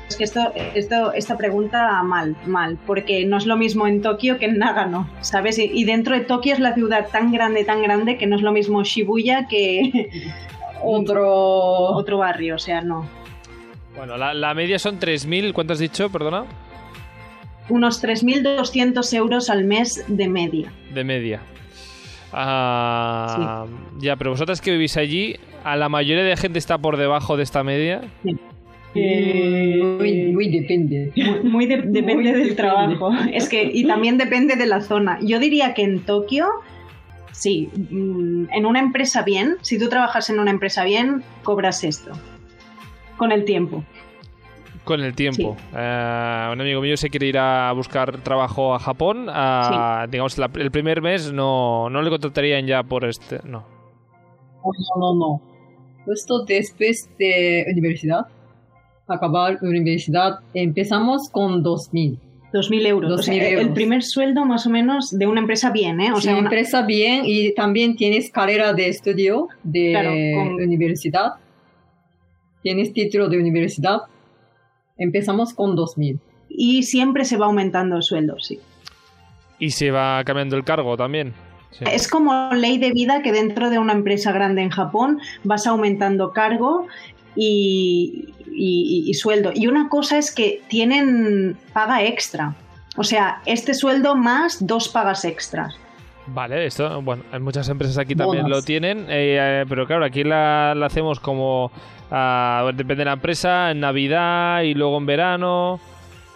Es 0.08 0.16
que 0.16 0.24
esto, 0.24 0.50
esto, 0.74 1.12
esta 1.12 1.36
pregunta 1.36 2.02
mal, 2.02 2.34
mal, 2.46 2.78
porque 2.86 3.26
no 3.26 3.36
es 3.36 3.44
lo 3.44 3.58
mismo 3.58 3.86
en 3.86 4.00
Tokio 4.00 4.38
que 4.38 4.46
en 4.46 4.56
Nagano, 4.56 5.10
¿sabes? 5.20 5.58
Y, 5.58 5.64
y 5.64 5.84
dentro 5.84 6.14
de 6.14 6.24
Tokio 6.24 6.54
es 6.54 6.58
la 6.58 6.72
ciudad 6.72 7.08
tan 7.12 7.32
grande, 7.32 7.64
tan 7.64 7.82
grande 7.82 8.16
que 8.16 8.26
no 8.26 8.36
es 8.36 8.40
lo 8.40 8.50
mismo 8.50 8.82
Shibuya 8.82 9.46
que 9.46 10.08
Otro. 10.82 11.26
otro 11.28 12.16
barrio, 12.16 12.54
o 12.54 12.58
sea, 12.58 12.80
no. 12.80 13.06
Bueno, 13.94 14.16
la, 14.16 14.32
la 14.32 14.54
media 14.54 14.78
son 14.78 14.98
3.000, 14.98 15.52
¿cuánto 15.52 15.74
has 15.74 15.80
dicho? 15.80 16.08
Perdona. 16.08 16.46
Unos 17.68 18.02
3.200 18.02 19.14
euros 19.14 19.50
al 19.50 19.64
mes 19.64 20.02
de 20.08 20.28
media. 20.28 20.72
De 20.94 21.04
media. 21.04 21.42
Ah, 22.32 23.66
Ya, 23.98 24.16
pero 24.16 24.30
vosotras 24.30 24.60
que 24.60 24.70
vivís 24.72 24.96
allí, 24.96 25.36
¿a 25.64 25.76
la 25.76 25.88
mayoría 25.88 26.24
de 26.24 26.36
gente 26.36 26.58
está 26.58 26.78
por 26.78 26.96
debajo 26.96 27.36
de 27.36 27.42
esta 27.42 27.64
media? 27.64 28.02
Muy, 28.94 30.32
muy 30.32 30.48
depende. 30.48 31.12
Muy, 31.16 31.50
muy 31.50 31.66
de- 31.66 31.76
depende 31.82 32.14
Muy 32.14 32.24
del 32.24 32.34
depende. 32.34 32.54
trabajo. 32.54 33.10
Es 33.32 33.48
que, 33.48 33.62
y 33.72 33.86
también 33.86 34.18
depende 34.18 34.56
de 34.56 34.66
la 34.66 34.80
zona. 34.80 35.18
Yo 35.22 35.38
diría 35.38 35.74
que 35.74 35.82
en 35.82 36.00
Tokio, 36.00 36.46
sí, 37.32 37.68
mm, 37.90 38.46
en 38.52 38.66
una 38.66 38.80
empresa 38.80 39.22
bien, 39.22 39.56
si 39.62 39.78
tú 39.78 39.88
trabajas 39.88 40.30
en 40.30 40.40
una 40.40 40.50
empresa 40.50 40.84
bien, 40.84 41.22
cobras 41.42 41.84
esto. 41.84 42.12
Con 43.16 43.32
el 43.32 43.44
tiempo. 43.44 43.84
Con 44.88 45.00
el 45.02 45.14
tiempo. 45.14 45.54
Eh, 45.76 46.48
un 46.52 46.60
amigo 46.60 46.80
mío 46.80 46.96
se 46.96 47.10
quiere 47.10 47.26
ir 47.26 47.36
a 47.38 47.70
buscar 47.72 48.18
trabajo 48.22 48.74
a 48.74 48.78
Japón. 48.78 49.26
ah, 49.28 50.06
Digamos, 50.10 50.38
la- 50.38 50.50
el 50.54 50.70
primer 50.70 51.02
mes 51.02 51.30
no, 51.32 51.90
no 51.90 52.00
le 52.00 52.08
contratarían 52.08 52.66
ya 52.66 52.82
por 52.82 53.04
este. 53.04 53.38
No. 53.44 53.64
No, 54.64 54.72
no, 54.98 55.14
no. 55.14 55.42
Justo 56.06 56.44
después 56.46 57.10
de 57.18 57.66
universidad, 57.70 58.26
acabar 59.06 59.58
universidad, 59.60 60.40
empezamos 60.54 61.28
con 61.30 61.62
2000. 61.62 62.18
2.000 62.52 62.86
euros. 62.86 63.12
O 63.12 63.16
2.000 63.16 63.22
sea, 63.24 63.48
El 63.48 63.58
euros. 63.58 63.74
primer 63.74 64.02
sueldo 64.02 64.46
más 64.46 64.66
o 64.66 64.70
menos 64.70 65.10
de 65.10 65.26
una 65.26 65.40
empresa 65.40 65.70
bien, 65.70 66.00
¿eh? 66.00 66.10
O 66.12 66.16
O 66.16 66.20
sea, 66.20 66.32
sea, 66.32 66.40
una- 66.40 66.48
empresa 66.48 66.80
bien 66.82 67.22
y 67.26 67.52
también 67.54 67.94
tienes 67.94 68.30
carrera 68.30 68.72
de 68.72 68.88
estudio 68.88 69.48
de 69.62 69.90
Claro, 69.90 70.10
con- 70.34 70.54
universidad. 70.66 71.34
Tienes 72.62 72.92
título 72.94 73.28
de 73.28 73.38
universidad. 73.38 73.98
Empezamos 74.98 75.54
con 75.54 75.74
2000. 75.76 76.18
y 76.50 76.82
siempre 76.82 77.24
se 77.24 77.36
va 77.36 77.46
aumentando 77.46 77.96
el 77.96 78.02
sueldo, 78.02 78.38
sí. 78.40 78.58
Y 79.58 79.70
se 79.70 79.90
va 79.90 80.22
cambiando 80.24 80.56
el 80.56 80.64
cargo 80.64 80.96
también. 80.96 81.34
Sí. 81.70 81.84
Es 81.92 82.08
como 82.08 82.52
ley 82.54 82.78
de 82.78 82.90
vida 82.92 83.20
que 83.22 83.32
dentro 83.32 83.68
de 83.70 83.78
una 83.78 83.92
empresa 83.92 84.32
grande 84.32 84.62
en 84.62 84.70
Japón 84.70 85.20
vas 85.44 85.66
aumentando 85.66 86.32
cargo 86.32 86.86
y, 87.36 88.28
y- 88.52 89.04
y 89.06 89.14
sueldo. 89.14 89.52
Y 89.54 89.66
una 89.66 89.88
cosa 89.88 90.16
es 90.18 90.34
que 90.34 90.62
tienen 90.68 91.56
paga 91.72 92.02
extra. 92.04 92.54
O 92.96 93.04
sea, 93.04 93.42
este 93.46 93.74
sueldo 93.74 94.16
más 94.16 94.66
dos 94.66 94.88
pagas 94.88 95.24
extras. 95.24 95.76
Vale, 96.34 96.66
esto, 96.66 97.00
bueno, 97.02 97.22
en 97.32 97.42
muchas 97.42 97.68
empresas 97.68 97.96
aquí 97.98 98.14
también 98.14 98.48
lo 98.48 98.60
tienen, 98.62 99.00
eh, 99.08 99.38
eh, 99.62 99.64
pero 99.68 99.86
claro, 99.86 100.04
aquí 100.04 100.24
la, 100.24 100.74
la 100.76 100.86
hacemos 100.86 101.20
como, 101.20 101.70
ah, 102.10 102.64
depende 102.74 102.96
de 102.96 103.04
la 103.06 103.12
empresa, 103.14 103.70
en 103.70 103.80
Navidad 103.80 104.62
y 104.62 104.74
luego 104.74 104.98
en 104.98 105.06
verano. 105.06 105.80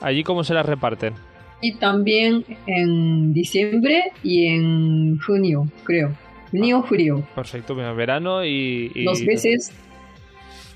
Allí 0.00 0.22
cómo 0.24 0.44
se 0.44 0.54
las 0.54 0.64
reparten. 0.66 1.14
Y 1.60 1.74
también 1.74 2.44
en 2.66 3.32
diciembre 3.32 4.02
y 4.22 4.46
en 4.48 5.18
junio, 5.20 5.64
creo. 5.84 6.12
Junio, 6.50 6.82
julio. 6.88 7.22
Perfecto, 7.34 7.74
mira, 7.74 7.92
verano 7.92 8.44
y... 8.44 8.90
y- 8.94 9.04
Dos 9.04 9.24
veces. 9.24 9.72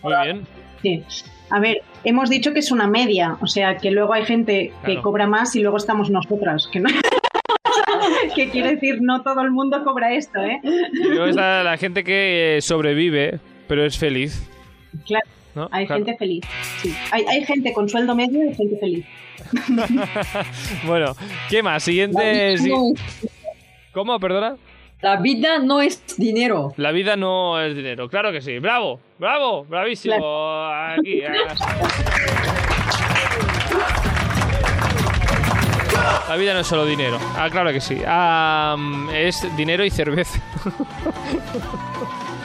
Muy 0.02 0.12
bien. 0.24 0.46
Sí. 0.82 1.02
A 1.50 1.58
ver, 1.60 1.78
hemos 2.04 2.28
dicho 2.30 2.52
que 2.52 2.58
es 2.60 2.70
una 2.70 2.86
media, 2.86 3.36
o 3.40 3.46
sea 3.46 3.76
que 3.78 3.90
luego 3.90 4.12
hay 4.12 4.24
gente 4.24 4.72
que 4.84 4.92
Claro. 4.92 5.02
cobra 5.02 5.26
más 5.26 5.54
y 5.56 5.60
luego 5.60 5.76
estamos 5.78 6.10
nosotras, 6.10 6.68
que 6.72 6.80
no. 6.80 6.88
Que 8.56 8.60
quiere 8.62 8.74
decir, 8.76 8.98
no 9.02 9.22
todo 9.22 9.40
el 9.42 9.50
mundo 9.50 9.82
cobra 9.84 10.12
esto, 10.14 10.40
¿eh? 10.42 10.60
Está 11.28 11.62
la 11.62 11.76
gente 11.76 12.02
que 12.04 12.56
eh, 12.56 12.60
sobrevive, 12.62 13.38
pero 13.68 13.84
es 13.84 13.98
feliz. 13.98 14.48
Claro, 15.06 15.26
¿no? 15.54 15.68
hay 15.72 15.86
Claro. 15.86 16.04
gente 16.04 16.18
feliz. 16.18 16.44
Sí. 16.82 16.94
Hay, 17.12 17.24
hay 17.28 17.44
gente 17.44 17.72
con 17.72 17.88
sueldo 17.88 18.14
medio 18.14 18.50
y 18.50 18.54
gente 18.54 18.76
feliz. 18.78 19.04
Bueno, 20.86 21.14
¿qué 21.50 21.62
más? 21.62 21.82
Siguiente... 21.82 22.54
vida, 22.54 22.58
si- 22.58 22.68
no, 22.70 22.92
¿Cómo? 23.92 24.18
Perdona. 24.18 24.56
la 25.02 25.16
vida 25.16 25.58
no 25.58 25.80
es 25.80 26.02
dinero. 26.18 26.72
La 26.76 26.90
vida 26.92 27.16
no 27.16 27.60
es 27.60 27.76
dinero. 27.76 28.08
Claro 28.08 28.32
que 28.32 28.40
sí. 28.40 28.58
Bravo, 28.58 29.00
bravo, 29.18 29.64
bravísimo. 29.64 30.16
Aquí. 30.72 31.22
La 36.28 36.36
vida 36.36 36.54
no 36.54 36.60
es 36.60 36.66
solo 36.66 36.84
dinero. 36.84 37.18
Ah, 37.36 37.48
claro 37.50 37.72
que 37.72 37.80
sí. 37.80 37.98
Ah, 38.06 38.74
mm, 38.78 39.08
es 39.10 39.56
dinero 39.56 39.84
y 39.84 39.90
cerveza. 39.90 40.40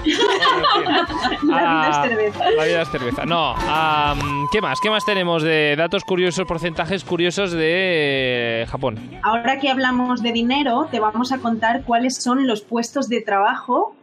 La 0.04 1.58
vida 1.58 1.82
Ah, 1.84 1.90
es 1.92 2.10
cerveza. 2.10 2.52
La 2.52 2.64
vida 2.66 2.82
es 2.82 2.90
cerveza. 2.90 3.26
No. 3.26 3.54
ah, 3.58 4.16
mm, 4.22 4.46
¿Qué 4.52 4.62
más? 4.62 4.80
¿Qué 4.82 4.90
más 4.90 5.06
tenemos 5.06 5.44
de 5.44 5.76
datos 5.78 6.04
curiosos, 6.04 6.46
porcentajes 6.48 7.04
curiosos 7.04 7.52
de 7.52 8.66
Japón? 8.70 9.00
Ahora 9.24 9.60
que 9.60 9.70
hablamos 9.70 10.22
de 10.22 10.32
dinero, 10.32 10.88
te 10.90 11.00
vamos 11.00 11.32
a 11.32 11.38
contar 11.40 11.84
cuáles 11.84 12.16
son 12.22 12.48
los 12.48 12.62
puestos 12.62 13.10
de 13.10 13.22
trabajo 13.22 13.96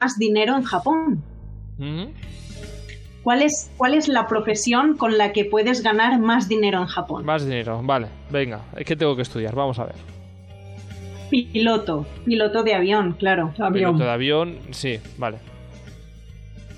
más 0.00 0.18
dinero 0.18 0.56
en 0.56 0.64
Japón. 0.64 1.22
Ujú. 1.78 2.12
¿Cuál 3.28 3.42
es, 3.42 3.70
¿Cuál 3.76 3.92
es 3.92 4.08
la 4.08 4.26
profesión 4.26 4.96
con 4.96 5.18
la 5.18 5.34
que 5.34 5.44
puedes 5.44 5.82
ganar 5.82 6.18
más 6.18 6.48
dinero 6.48 6.80
en 6.80 6.86
Japón? 6.86 7.26
Más 7.26 7.44
dinero. 7.44 7.78
Vale, 7.82 8.06
venga. 8.30 8.62
Es 8.74 8.86
que 8.86 8.96
tengo 8.96 9.14
que 9.16 9.20
estudiar. 9.20 9.54
Vamos 9.54 9.78
a 9.78 9.84
ver. 9.84 9.96
Piloto, 11.28 12.06
piloto 12.24 12.62
de 12.62 12.72
avión, 12.72 13.16
claro. 13.18 13.52
Avión. 13.58 13.72
Piloto 13.74 14.04
de 14.04 14.10
avión, 14.10 14.58
sí, 14.70 14.98
vale. 15.18 15.36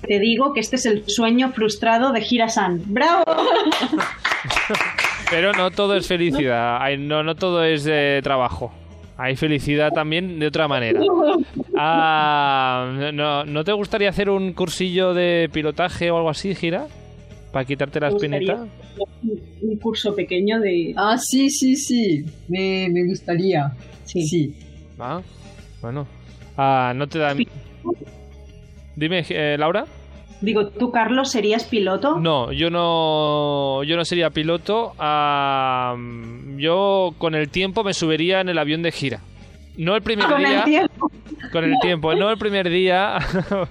Te 0.05 0.19
digo 0.19 0.53
que 0.53 0.59
este 0.59 0.75
es 0.75 0.85
el 0.85 1.07
sueño 1.07 1.53
frustrado 1.53 2.11
de 2.11 2.19
Hira-san. 2.19 2.81
¡Bravo! 2.87 3.23
Pero 5.29 5.53
no 5.53 5.71
todo 5.71 5.95
es 5.95 6.05
felicidad, 6.05 6.81
no, 6.97 7.23
no 7.23 7.35
todo 7.35 7.63
es 7.63 7.87
eh, 7.89 8.19
trabajo. 8.21 8.73
Hay 9.21 9.35
felicidad 9.35 9.91
también 9.91 10.39
de 10.39 10.47
otra 10.47 10.67
manera. 10.67 10.99
Ah, 11.83 13.09
no, 13.13 13.43
¿No 13.45 13.63
te 13.63 13.71
gustaría 13.71 14.09
hacer 14.09 14.29
un 14.29 14.53
cursillo 14.53 15.13
de 15.15 15.49
pilotaje 15.51 16.11
o 16.11 16.17
algo 16.17 16.29
así, 16.29 16.53
Gira? 16.53 16.87
Para 17.51 17.65
quitarte 17.65 17.99
la 17.99 18.09
espinita. 18.09 18.67
Un 19.61 19.77
curso 19.77 20.13
pequeño 20.13 20.59
de... 20.59 20.93
Ah, 20.95 21.17
sí, 21.17 21.49
sí, 21.49 21.75
sí. 21.75 22.23
Me, 22.49 22.87
me 22.91 23.05
gustaría. 23.05 23.71
Sí. 24.03 24.21
Sí. 24.27 24.55
Ah, 24.99 25.21
bueno. 25.81 26.05
Ah, 26.57 26.93
¿No 26.95 27.07
te 27.07 27.17
da... 27.19 27.35
Dime, 28.95 29.25
eh, 29.29 29.55
Laura. 29.57 29.85
Digo, 30.41 30.67
¿tú, 30.67 30.91
Carlos, 30.91 31.31
serías 31.31 31.65
piloto? 31.65 32.19
No, 32.19 32.51
yo 32.51 32.69
no, 32.71 33.83
yo 33.83 33.95
no 33.95 34.03
sería 34.03 34.31
piloto. 34.31 34.93
Ah, 34.97 35.95
yo 36.57 37.13
con 37.19 37.35
el 37.35 37.49
tiempo 37.49 37.83
me 37.83 37.93
subiría 37.93 38.41
en 38.41 38.49
el 38.49 38.57
avión 38.57 38.81
de 38.81 38.91
gira. 38.91 39.19
No 39.77 39.95
el 39.95 40.01
primer 40.01 40.27
Con 40.27 40.39
día. 40.39 40.59
el 40.59 40.63
tiempo. 40.65 41.11
Con 41.51 41.63
el 41.63 41.75
tiempo, 41.81 42.15
no 42.15 42.29
el 42.29 42.37
primer 42.37 42.69
día. 42.69 43.19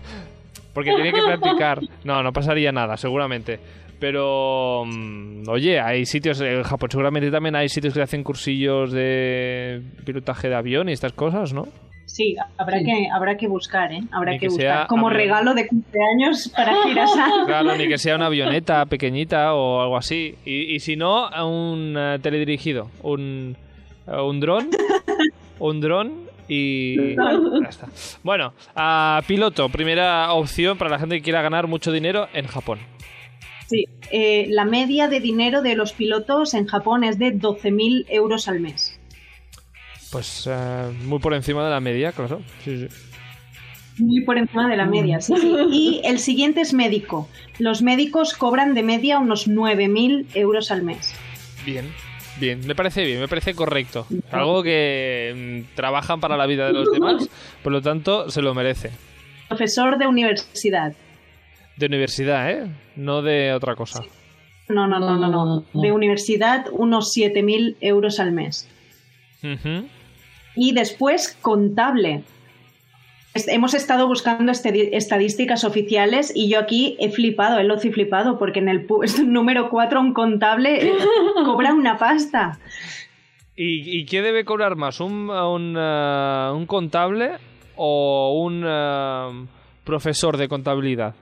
porque 0.74 0.92
tenía 0.92 1.12
que 1.12 1.22
practicar. 1.22 1.80
No, 2.04 2.22
no 2.22 2.32
pasaría 2.32 2.70
nada, 2.72 2.96
seguramente. 2.96 3.58
Pero, 3.98 4.84
mm, 4.86 5.48
oye, 5.48 5.78
hay 5.78 6.06
sitios, 6.06 6.40
en 6.40 6.62
Japón 6.62 6.90
seguramente 6.90 7.30
también 7.30 7.54
hay 7.56 7.68
sitios 7.68 7.92
que 7.92 8.00
hacen 8.00 8.24
cursillos 8.24 8.92
de 8.92 9.82
pilotaje 10.06 10.48
de 10.48 10.54
avión 10.54 10.88
y 10.88 10.92
estas 10.92 11.12
cosas, 11.12 11.52
¿no? 11.52 11.68
Sí, 12.12 12.34
habrá, 12.58 12.78
Sí. 12.80 12.84
Que, 12.86 13.08
habrá 13.14 13.36
que 13.36 13.46
buscar, 13.46 13.92
¿eh? 13.92 14.00
Habrá 14.10 14.32
Ni 14.32 14.38
que, 14.38 14.46
que 14.46 14.52
buscar. 14.52 14.86
Como 14.88 15.06
avión. 15.06 15.20
regalo 15.20 15.54
de 15.54 15.68
cumpleaños 15.68 16.48
para 16.54 16.72
Hira-san. 16.88 17.30
Claro, 17.46 17.76
ni 17.76 17.86
que 17.86 17.98
sea 17.98 18.16
una 18.16 18.26
avioneta 18.26 18.84
pequeñita 18.86 19.54
o 19.54 19.80
algo 19.80 19.96
así. 19.96 20.34
Y, 20.44 20.74
y 20.74 20.80
si 20.80 20.96
no, 20.96 21.26
a 21.26 21.46
un 21.46 21.94
eh, 21.96 22.18
teledirigido, 22.20 22.90
un, 23.02 23.56
eh, 24.08 24.20
un 24.20 24.40
dron, 24.40 24.68
un 25.60 25.80
dron 25.80 26.12
y 26.48 27.14
ya 27.14 27.68
está. 27.68 27.86
Bueno, 28.24 28.54
a 28.74 29.22
piloto, 29.28 29.68
primera 29.68 30.32
opción 30.32 30.76
para 30.76 30.90
la 30.90 30.98
gente 30.98 31.14
que 31.16 31.22
quiera 31.22 31.42
ganar 31.42 31.68
mucho 31.68 31.92
dinero 31.92 32.26
en 32.34 32.46
Japón. 32.48 32.80
Sí, 33.68 33.84
eh, 34.10 34.46
la 34.48 34.64
media 34.64 35.06
de 35.06 35.20
dinero 35.20 35.62
de 35.62 35.76
los 35.76 35.92
pilotos 35.92 36.54
en 36.54 36.66
Japón 36.66 37.04
es 37.04 37.20
de 37.20 37.32
12.000 37.32 38.06
euros 38.08 38.48
al 38.48 38.58
mes. 38.58 38.99
Pues 40.10 40.48
eh, 40.50 40.92
muy 41.04 41.18
por 41.20 41.34
encima 41.34 41.64
de 41.64 41.70
la 41.70 41.80
media, 41.80 42.12
claro. 42.12 42.40
Sí, 42.64 42.88
sí. 42.88 42.88
Muy 43.98 44.22
por 44.24 44.38
encima 44.38 44.68
de 44.68 44.76
la 44.76 44.86
media, 44.86 45.20
sí, 45.20 45.34
sí. 45.36 45.54
Y 45.70 46.00
el 46.04 46.18
siguiente 46.18 46.62
es 46.62 46.72
médico. 46.72 47.28
Los 47.58 47.82
médicos 47.82 48.34
cobran 48.34 48.74
de 48.74 48.82
media 48.82 49.18
unos 49.18 49.46
9.000 49.48 50.26
euros 50.34 50.70
al 50.70 50.82
mes. 50.82 51.14
Bien, 51.66 51.92
bien, 52.38 52.66
me 52.66 52.74
parece 52.74 53.04
bien, 53.04 53.20
me 53.20 53.28
parece 53.28 53.54
correcto. 53.54 54.06
Algo 54.30 54.62
que 54.62 55.64
mm, 55.68 55.76
trabajan 55.76 56.20
para 56.20 56.36
la 56.36 56.46
vida 56.46 56.66
de 56.66 56.72
los 56.72 56.90
demás, 56.92 57.28
por 57.62 57.72
lo 57.72 57.82
tanto 57.82 58.30
se 58.30 58.42
lo 58.42 58.54
merece. 58.54 58.90
Profesor 59.48 59.98
de 59.98 60.06
universidad. 60.06 60.94
De 61.76 61.86
universidad, 61.86 62.50
¿eh? 62.50 62.70
No 62.96 63.22
de 63.22 63.52
otra 63.52 63.76
cosa. 63.76 64.02
No, 64.68 64.86
no, 64.86 64.98
no, 64.98 65.16
no, 65.18 65.28
no. 65.28 65.82
De 65.82 65.92
universidad 65.92 66.66
unos 66.72 67.12
7.000 67.14 67.76
euros 67.80 68.20
al 68.20 68.32
mes. 68.32 68.68
Ujú. 69.42 69.86
Y 70.56 70.72
después 70.72 71.36
contable. 71.40 72.22
Hemos 73.34 73.74
estado 73.74 74.08
buscando 74.08 74.50
este- 74.50 74.96
estadísticas 74.96 75.62
oficiales 75.64 76.32
y 76.34 76.50
yo 76.50 76.58
aquí 76.58 76.96
he 76.98 77.10
flipado, 77.10 77.58
he 77.60 77.64
loci 77.64 77.92
flipado, 77.92 78.38
porque 78.38 78.58
en 78.58 78.68
el 78.68 78.84
puesto 78.86 79.22
número 79.24 79.70
4 79.70 80.00
un 80.00 80.12
contable 80.12 80.88
eh, 80.88 80.92
cobra 81.44 81.72
una 81.72 81.96
pasta. 81.96 82.58
¿Y, 83.56 83.98
y 84.00 84.04
qué 84.06 84.22
debe 84.22 84.44
cobrar 84.44 84.74
más? 84.74 85.00
¿Un, 85.00 85.30
un, 85.30 85.76
eh, 85.78 86.50
un 86.52 86.66
contable 86.66 87.32
o 87.76 88.42
un 88.42 88.64
eh, 88.66 89.46
profesor 89.84 90.36
de 90.36 90.48
contabilidad? 90.48 91.14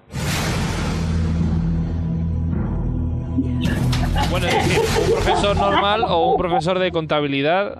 Bueno, 4.30 4.46
es 4.46 4.54
decir, 4.54 4.78
un 5.04 5.10
profesor 5.12 5.56
normal 5.56 6.04
o 6.06 6.32
un 6.32 6.38
profesor 6.38 6.78
de 6.78 6.90
contabilidad. 6.90 7.76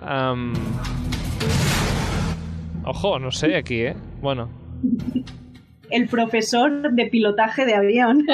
Ojo, 2.85 3.19
no 3.19 3.31
sé 3.31 3.55
aquí, 3.55 3.81
¿eh? 3.81 3.95
Bueno. 4.21 4.49
El 5.89 6.07
profesor 6.07 6.91
de 6.91 7.05
pilotaje 7.07 7.65
de 7.65 7.75
avión. 7.75 8.25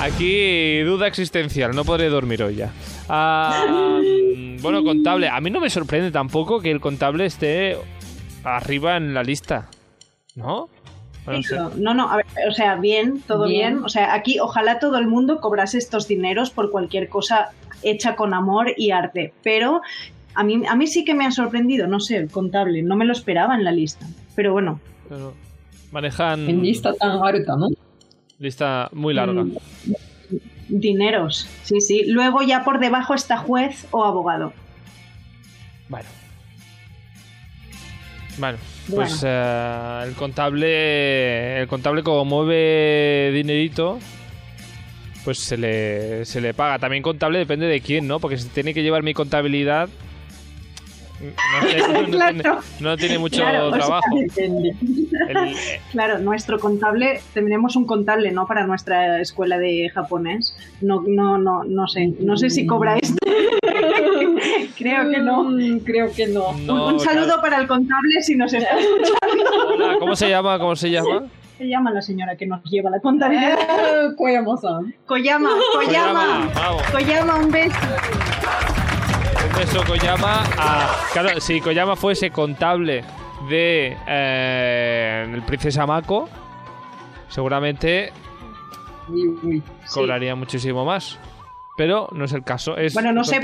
Aquí 0.00 0.80
duda 0.80 1.06
existencial, 1.06 1.74
no 1.74 1.84
podré 1.84 2.08
dormir 2.08 2.42
hoy 2.42 2.56
ya. 2.56 2.72
Ah, 3.08 4.00
mm, 4.00 4.60
bueno, 4.62 4.82
contable. 4.82 5.28
A 5.28 5.40
mí 5.40 5.50
no 5.50 5.60
me 5.60 5.70
sorprende 5.70 6.10
tampoco 6.10 6.60
que 6.60 6.70
el 6.70 6.80
contable 6.80 7.26
esté 7.26 7.76
arriba 8.42 8.96
en 8.96 9.14
la 9.14 9.22
lista. 9.22 9.68
¿No? 10.34 10.68
Bueno, 11.24 11.40
no. 11.50 11.70
No, 11.76 11.94
no, 11.94 12.10
a 12.10 12.16
ver, 12.16 12.26
o 12.48 12.52
sea, 12.52 12.76
bien, 12.76 13.22
todo 13.22 13.46
bien. 13.46 13.74
Bien. 13.74 13.84
O 13.84 13.88
sea, 13.88 14.14
aquí 14.14 14.38
ojalá 14.40 14.78
todo 14.78 14.98
el 14.98 15.06
mundo 15.06 15.40
cobrase 15.40 15.78
estos 15.78 16.06
dineros 16.06 16.50
por 16.50 16.70
cualquier 16.70 17.08
cosa 17.08 17.50
hecha 17.82 18.16
con 18.16 18.34
amor 18.34 18.72
y 18.76 18.90
arte. 18.90 19.32
Pero 19.42 19.80
a 20.34 20.44
mí, 20.44 20.62
a 20.68 20.76
mí 20.76 20.86
sí 20.86 21.04
que 21.04 21.14
me 21.14 21.24
ha 21.24 21.30
sorprendido, 21.30 21.86
no 21.86 22.00
sé, 22.00 22.16
el 22.16 22.30
contable. 22.30 22.82
No 22.82 22.96
me 22.96 23.04
lo 23.04 23.12
esperaba 23.12 23.54
en 23.54 23.64
la 23.64 23.72
lista. 23.72 24.06
Pero 24.34 24.52
bueno, 24.52 24.80
Pero 25.08 25.34
manejan 25.92 26.48
En 26.48 26.62
lista 26.62 26.92
tan 26.94 27.22
alta, 27.22 27.56
¿no? 27.56 27.68
lista 28.38 28.90
muy 28.92 29.14
larga. 29.14 29.44
Mm. 29.44 29.56
Dineros, 30.68 31.48
sí, 31.62 31.80
sí. 31.80 32.04
Luego 32.06 32.42
ya 32.42 32.64
por 32.64 32.80
debajo 32.80 33.14
está 33.14 33.36
juez 33.36 33.86
o 33.90 34.04
abogado. 34.04 34.52
Bueno. 35.88 36.08
Bueno, 38.38 38.58
pues 38.94 39.22
eh, 39.26 40.00
el 40.06 40.14
contable, 40.14 41.60
el 41.60 41.68
contable 41.68 42.02
como 42.02 42.24
mueve 42.24 43.30
dinerito, 43.32 43.98
pues 45.24 45.38
se 45.38 45.56
le, 45.56 46.24
se 46.24 46.40
le 46.40 46.52
paga. 46.54 46.78
También 46.78 47.02
contable 47.02 47.38
depende 47.38 47.66
de 47.66 47.80
quién, 47.80 48.06
¿no? 48.08 48.18
Porque 48.20 48.36
si 48.36 48.48
tiene 48.48 48.74
que 48.74 48.82
llevar 48.82 49.02
mi 49.02 49.14
contabilidad, 49.14 49.88
no, 51.20 51.68
sé, 51.68 51.78
no- 52.02 52.10
Claro. 52.10 52.32
tiene, 52.32 52.58
no 52.80 52.96
tiene 52.96 53.18
mucho 53.18 53.36
Claro, 53.40 53.68
o 53.68 53.70
sea, 53.70 53.78
trabajo. 53.78 54.06
El- 54.36 54.76
Claro, 55.92 56.18
nuestro 56.18 56.58
contable, 56.58 57.20
tendremos 57.32 57.76
un 57.76 57.86
contable, 57.86 58.32
¿no? 58.32 58.46
Para 58.46 58.66
nuestra 58.66 59.20
escuela 59.20 59.58
de 59.58 59.88
japonés. 59.94 60.56
No, 60.80 61.02
no, 61.06 61.38
no, 61.38 61.62
no 61.64 61.86
sé. 61.86 62.12
No 62.18 62.36
sé 62.36 62.50
si 62.50 62.66
cobra 62.66 62.96
esto. 62.96 63.16
Creo 64.76 65.08
que 65.10 65.18
no. 65.18 65.44
Mm, 65.44 65.78
Creo 65.80 66.12
que 66.12 66.26
no. 66.26 66.52
no, 66.64 66.88
un 66.88 67.00
saludo 67.00 67.26
claro. 67.26 67.40
para 67.42 67.58
el 67.60 67.66
contable 67.68 68.22
si 68.22 68.34
nos 68.36 68.52
está 68.52 68.68
Hola, 69.68 69.96
¿Cómo 69.98 70.16
se 70.16 70.28
llama? 70.28 70.58
¿Cómo 70.58 70.76
se 70.76 70.90
llama? 70.90 71.24
Se 71.58 71.68
llama 71.68 71.92
la 71.92 72.02
señora 72.02 72.36
que 72.36 72.46
nos 72.46 72.62
lleva 72.64 72.90
la 72.90 72.98
contabilidad. 73.00 73.56
Ah, 73.60 74.12
Koyama-san. 74.16 74.94
Koyama, 75.06 75.50
Koyama. 75.74 76.50
Vamos. 76.54 76.82
Koyama, 76.90 77.36
un 77.36 77.50
beso. 77.50 77.76
Un 79.48 79.58
beso 79.58 79.84
Koyama 79.86 80.42
a... 80.58 80.90
Claro, 81.12 81.40
si 81.40 81.60
Koyama 81.60 81.94
fuese 81.94 82.30
contable 82.30 83.04
de 83.48 83.96
eh, 84.08 85.30
el 85.32 85.42
Princesa 85.42 85.86
Mako, 85.86 86.28
seguramente 87.28 88.12
Uy, 89.08 89.28
uy. 89.42 89.62
Sí. 89.84 89.94
cobraría 89.94 90.34
muchísimo 90.34 90.84
más. 90.84 91.18
Pero 91.76 92.08
no 92.12 92.24
es 92.24 92.32
el 92.32 92.44
caso. 92.44 92.76
Es 92.76 92.94
Bueno, 92.94 93.12
no 93.12 93.24
sé, 93.24 93.40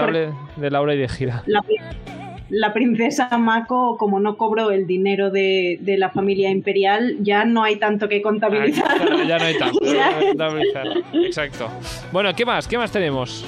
de 0.56 0.70
Laura 0.70 0.94
y 0.94 0.99
de 0.99 1.08
Gira. 1.08 1.42
La, 1.46 1.62
la 2.50 2.72
princesa 2.72 3.38
Mako, 3.38 3.96
como 3.96 4.20
no 4.20 4.37
cobró 4.37 4.70
el 4.70 4.87
dinero 4.87 5.30
de, 5.30 5.78
de 5.80 5.96
la 5.96 6.10
familia 6.10 6.50
imperial, 6.50 7.16
ya 7.20 7.44
no 7.44 7.62
hay 7.62 7.76
tanto 7.76 8.08
que 8.08 8.22
contabilizar. 8.22 9.26
Ya 9.26 9.38
no 9.38 9.44
hay 9.44 9.58
tanto. 9.58 9.80
No. 10.40 11.25
Exacto. 11.25 11.68
Bueno, 12.12 12.34
¿qué 12.34 12.44
más? 12.44 12.66
¿Qué 12.66 12.78
más 12.78 12.90
tenemos? 12.90 13.44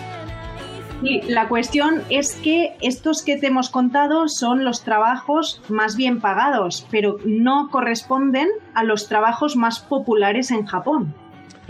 La 1.29 1.49
cuestión 1.49 2.03
es 2.11 2.35
que 2.37 2.77
estos 2.81 3.25
que 3.25 3.37
te 3.37 3.49
hemos 3.49 3.71
contado 3.71 4.29
son 4.29 4.65
los 4.65 4.85
trabajos 4.85 5.61
más 5.69 5.97
bien 5.97 6.21
pagados, 6.21 6.87
pero 6.91 7.17
no 7.25 7.71
corresponden 7.71 8.49
a 8.75 8.85
los 8.85 9.09
trabajos 9.09 9.57
más 9.57 9.81
populares 9.81 10.53
en 10.53 10.65
Japón. 10.65 11.15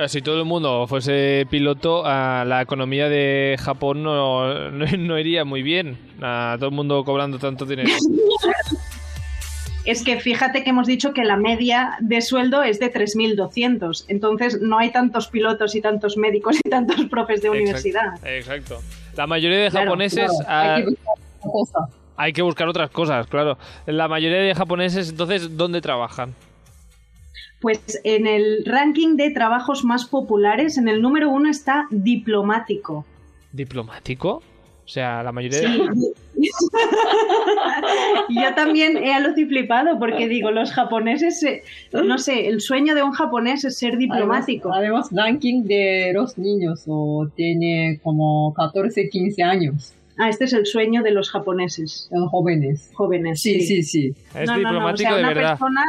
Si 0.08 0.22
todo 0.22 0.38
el 0.38 0.46
mundo 0.46 0.86
fuese 0.86 1.46
piloto, 1.50 2.02
ah, 2.06 2.44
la 2.46 2.62
economía 2.62 3.08
de 3.08 3.56
Japón 3.60 4.02
no, 4.02 4.70
no, 4.70 4.86
no 4.86 5.18
iría 5.18 5.44
muy 5.44 5.62
bien. 5.62 5.98
Todo 6.18 6.66
el 6.66 6.72
mundo 6.72 7.04
cobrando 7.04 7.38
tanto 7.38 7.66
dinero. 7.66 7.90
Es 9.84 10.04
que 10.04 10.20
fíjate 10.20 10.62
que 10.62 10.70
hemos 10.70 10.86
dicho 10.86 11.12
que 11.12 11.24
la 11.24 11.36
media 11.36 11.96
de 11.98 12.20
sueldo 12.20 12.62
es 12.62 12.78
de 12.78 12.92
3.200, 12.92 14.04
entonces 14.06 14.60
no 14.60 14.78
hay 14.78 14.92
tantos 14.92 15.26
pilotos 15.26 15.74
y 15.74 15.80
tantos 15.80 16.16
médicos 16.16 16.56
y 16.64 16.70
tantos 16.70 17.04
profes 17.06 17.42
de 17.42 17.50
universidad. 17.50 18.14
Exacto. 18.24 18.80
La 19.16 19.26
mayoría 19.26 19.58
de 19.58 19.70
Claro, 19.70 19.86
japoneses 19.86 20.30
Claro, 20.46 20.86
que 20.86 20.96
hay 22.16 22.32
que 22.32 22.42
buscar 22.42 22.68
otras 22.68 22.90
cosas, 22.90 23.26
claro. 23.26 23.58
La 23.86 24.06
mayoría 24.06 24.38
de 24.38 24.54
japoneses, 24.54 25.10
entonces, 25.10 25.56
¿dónde 25.56 25.80
trabajan? 25.80 26.32
Pues 27.62 28.00
en 28.04 28.26
el 28.26 28.64
ranking 28.66 29.16
de 29.16 29.30
trabajos 29.30 29.84
más 29.84 30.04
populares, 30.04 30.76
en 30.76 30.88
el 30.88 31.00
número 31.00 31.30
uno 31.30 31.48
está 31.48 31.86
diplomático. 31.90 33.06
¿Diplomático? 33.52 34.42
O 34.84 34.88
sea, 34.88 35.22
la 35.22 35.30
mayoría 35.32 35.60
de... 35.60 35.66
Sí. 35.68 36.12
Yo 38.28 38.54
también 38.54 38.96
he 38.96 39.14
alucinado 39.14 39.98
porque 39.98 40.28
digo, 40.28 40.50
los 40.50 40.72
japoneses, 40.72 41.42
eh, 41.44 41.62
no 41.92 42.18
sé, 42.18 42.48
el 42.48 42.60
sueño 42.60 42.94
de 42.94 43.02
un 43.02 43.12
japonés 43.12 43.64
es 43.64 43.78
ser 43.78 43.96
diplomático. 43.96 44.72
Además, 44.72 45.08
además, 45.10 45.24
ranking 45.26 45.62
de 45.64 46.10
los 46.14 46.36
niños 46.36 46.82
o 46.88 47.28
tiene 47.36 48.00
como 48.02 48.52
14, 48.54 49.08
15 49.08 49.42
años. 49.42 49.94
Ah, 50.18 50.28
este 50.28 50.44
es 50.44 50.52
el 50.52 50.66
sueño 50.66 51.02
de 51.02 51.10
los 51.12 51.30
japoneses 51.30 52.08
Son 52.10 52.26
jóvenes. 52.28 52.90
jóvenes. 52.92 53.40
Sí, 53.40 53.60
sí, 53.62 53.82
sí. 53.82 54.12
Es 54.34 54.46
No, 54.46 54.56
no, 54.56 54.62
no, 54.62 54.68
o 54.68 54.72
diplomático 54.72 55.08
sea, 55.08 55.14
de 55.14 55.20
una 55.20 55.28
verdad. 55.34 55.50
persona 55.52 55.82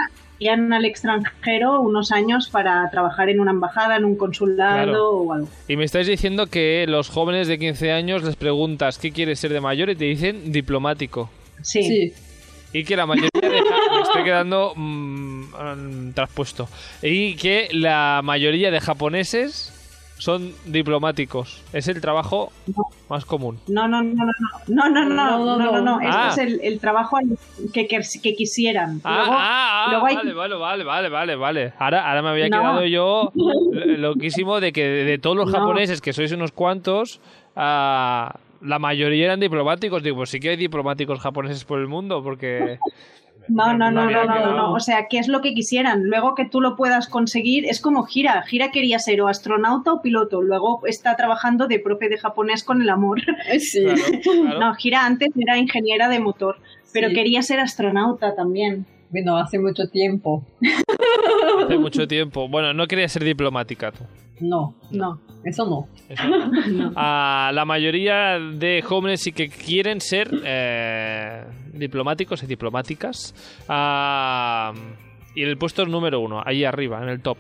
irían 0.43 0.73
al 0.73 0.85
extranjero 0.85 1.79
unos 1.81 2.11
años 2.11 2.49
para 2.49 2.89
trabajar 2.91 3.29
en 3.29 3.39
una 3.39 3.51
embajada, 3.51 3.95
en 3.97 4.05
un 4.05 4.15
consulado 4.17 4.83
Claro. 4.83 5.09
o 5.11 5.33
algo. 5.33 5.47
Y 5.67 5.77
me 5.77 5.85
estáis 5.85 6.07
diciendo 6.07 6.47
que 6.47 6.85
los 6.87 7.09
jóvenes 7.09 7.47
de 7.47 7.57
15 7.57 7.91
años 7.91 8.23
les 8.23 8.35
preguntas 8.35 8.97
qué 8.97 9.11
quieres 9.11 9.39
ser 9.39 9.53
de 9.53 9.61
mayor 9.61 9.89
y 9.89 9.95
te 9.95 10.05
dicen 10.05 10.51
diplomático. 10.51 11.29
Sí. 11.61 11.83
Sí. 11.83 12.13
Y 12.73 12.83
que 12.83 12.95
la 12.97 13.05
mayoría 13.05 13.29
de... 13.41 13.49
me 13.49 14.01
estoy 14.01 14.23
quedando 14.23 14.73
mm, 14.75 15.43
mm, 15.43 16.13
traspuesto. 16.13 16.67
Y 17.01 17.35
que 17.35 17.69
la 17.71 18.21
mayoría 18.23 18.71
de 18.71 18.79
japoneses 18.81 19.71
son 20.17 20.53
diplomáticos. 20.65 21.61
Es 21.73 21.87
el 21.87 21.99
trabajo 21.99 22.51
más 23.09 23.25
común. 23.25 23.59
No, 23.67 23.87
no, 23.87 24.01
no, 24.01 24.13
no, 24.67 24.89
no, 24.89 24.89
no, 24.89 25.05
no, 25.09 25.57
no, 25.57 25.71
no, 25.71 25.81
no. 25.81 25.99
Ah. 26.01 26.27
Este 26.29 26.43
es 26.43 26.47
el, 26.53 26.61
el 26.61 26.79
trabajo 26.79 27.17
que, 27.73 27.87
que, 27.87 27.99
que 28.21 28.35
quisieran. 28.35 29.01
Ah, 29.03 29.15
Luego, 29.17 29.31
ah, 29.33 29.83
ah, 29.85 29.87
luego 29.91 30.05
hay- 30.05 30.15
vale, 30.15 30.33
vale, 30.33 30.55
vale, 30.55 30.83
vale, 30.83 31.09
vale, 31.09 31.35
vale. 31.35 31.73
Ahora, 31.77 32.07
ahora 32.09 32.21
me 32.21 32.29
había 32.29 32.47
No. 32.49 32.59
quedado 32.59 32.85
yo 32.85 33.31
lo- 33.35 33.85
loquísimo 33.97 34.59
de 34.59 34.71
que 34.71 34.83
de, 34.87 35.03
de 35.03 35.17
todos 35.17 35.35
los 35.35 35.51
No. 35.51 35.59
japoneses, 35.59 35.99
que 35.99 36.13
sois 36.13 36.31
unos 36.31 36.51
cuantos, 36.51 37.19
la 37.55 38.79
mayoría 38.79 39.25
eran 39.25 39.39
diplomáticos. 39.39 40.03
Digo, 40.03 40.17
pues 40.17 40.29
sí 40.29 40.39
que 40.39 40.49
hay 40.49 40.55
diplomáticos 40.57 41.19
japoneses 41.19 41.65
por 41.65 41.79
el 41.79 41.87
mundo, 41.87 42.23
porque... 42.23 42.79
No, 43.49 43.73
no, 43.77 43.91
no, 43.91 44.09
no, 44.09 44.25
no, 44.25 44.55
no. 44.55 44.73
O 44.73 44.79
sea, 44.79 45.07
¿qué 45.09 45.17
es 45.19 45.27
lo 45.27 45.41
que 45.41 45.53
quisieran? 45.53 46.05
Luego 46.05 46.33
que 46.35 46.45
tú 46.45 46.61
lo 46.61 46.75
puedas 46.75 47.07
conseguir, 47.07 47.65
es 47.65 47.81
como 47.81 48.03
Gira. 48.05 48.41
Gira 48.43 48.71
quería 48.71 48.99
ser 48.99 49.21
o 49.21 49.27
astronauta 49.27 49.91
o 49.93 50.01
piloto. 50.01 50.41
Luego 50.41 50.81
está 50.85 51.15
trabajando 51.15 51.67
de 51.67 51.79
profe 51.79 52.07
de 52.09 52.17
japonés 52.17 52.63
con 52.63 52.81
el 52.81 52.89
amor. 52.89 53.21
Sí. 53.59 53.83
Claro, 54.23 54.41
claro. 54.43 54.59
No, 54.59 54.73
Gira 54.75 55.05
antes 55.05 55.29
era 55.35 55.57
ingeniera 55.57 56.07
de 56.09 56.19
motor, 56.19 56.57
pero 56.93 57.09
Sí. 57.09 57.15
quería 57.15 57.41
ser 57.41 57.59
astronauta 57.59 58.33
también. 58.35 58.85
Bueno, 59.13 59.37
hace 59.37 59.59
mucho 59.59 59.87
tiempo. 59.87 60.43
Hace 61.63 61.77
mucho 61.77 62.07
tiempo. 62.07 62.49
Bueno, 62.49 62.73
no 62.73 62.87
quería 62.87 63.07
ser 63.07 63.23
diplomática 63.23 63.91
tú. 63.91 64.03
No, 64.41 64.75
No. 64.91 65.21
eso 65.45 65.65
no. 65.67 65.87
Eso. 66.09 66.23
La 66.95 67.63
mayoría 67.65 68.39
de 68.39 68.81
jóvenes 68.81 69.21
sí 69.21 69.31
que 69.31 69.47
quieren 69.49 70.01
ser 70.01 70.29
eh, 70.43 71.43
diplomáticos 71.73 72.41
y 72.43 72.47
diplomáticas. 72.47 73.35
Ah, 73.69 74.73
y 75.35 75.43
el 75.43 75.57
puesto 75.57 75.85
número 75.85 76.19
uno, 76.19 76.41
ahí 76.43 76.65
arriba, 76.65 77.01
en 77.03 77.09
el 77.09 77.21
top. 77.21 77.37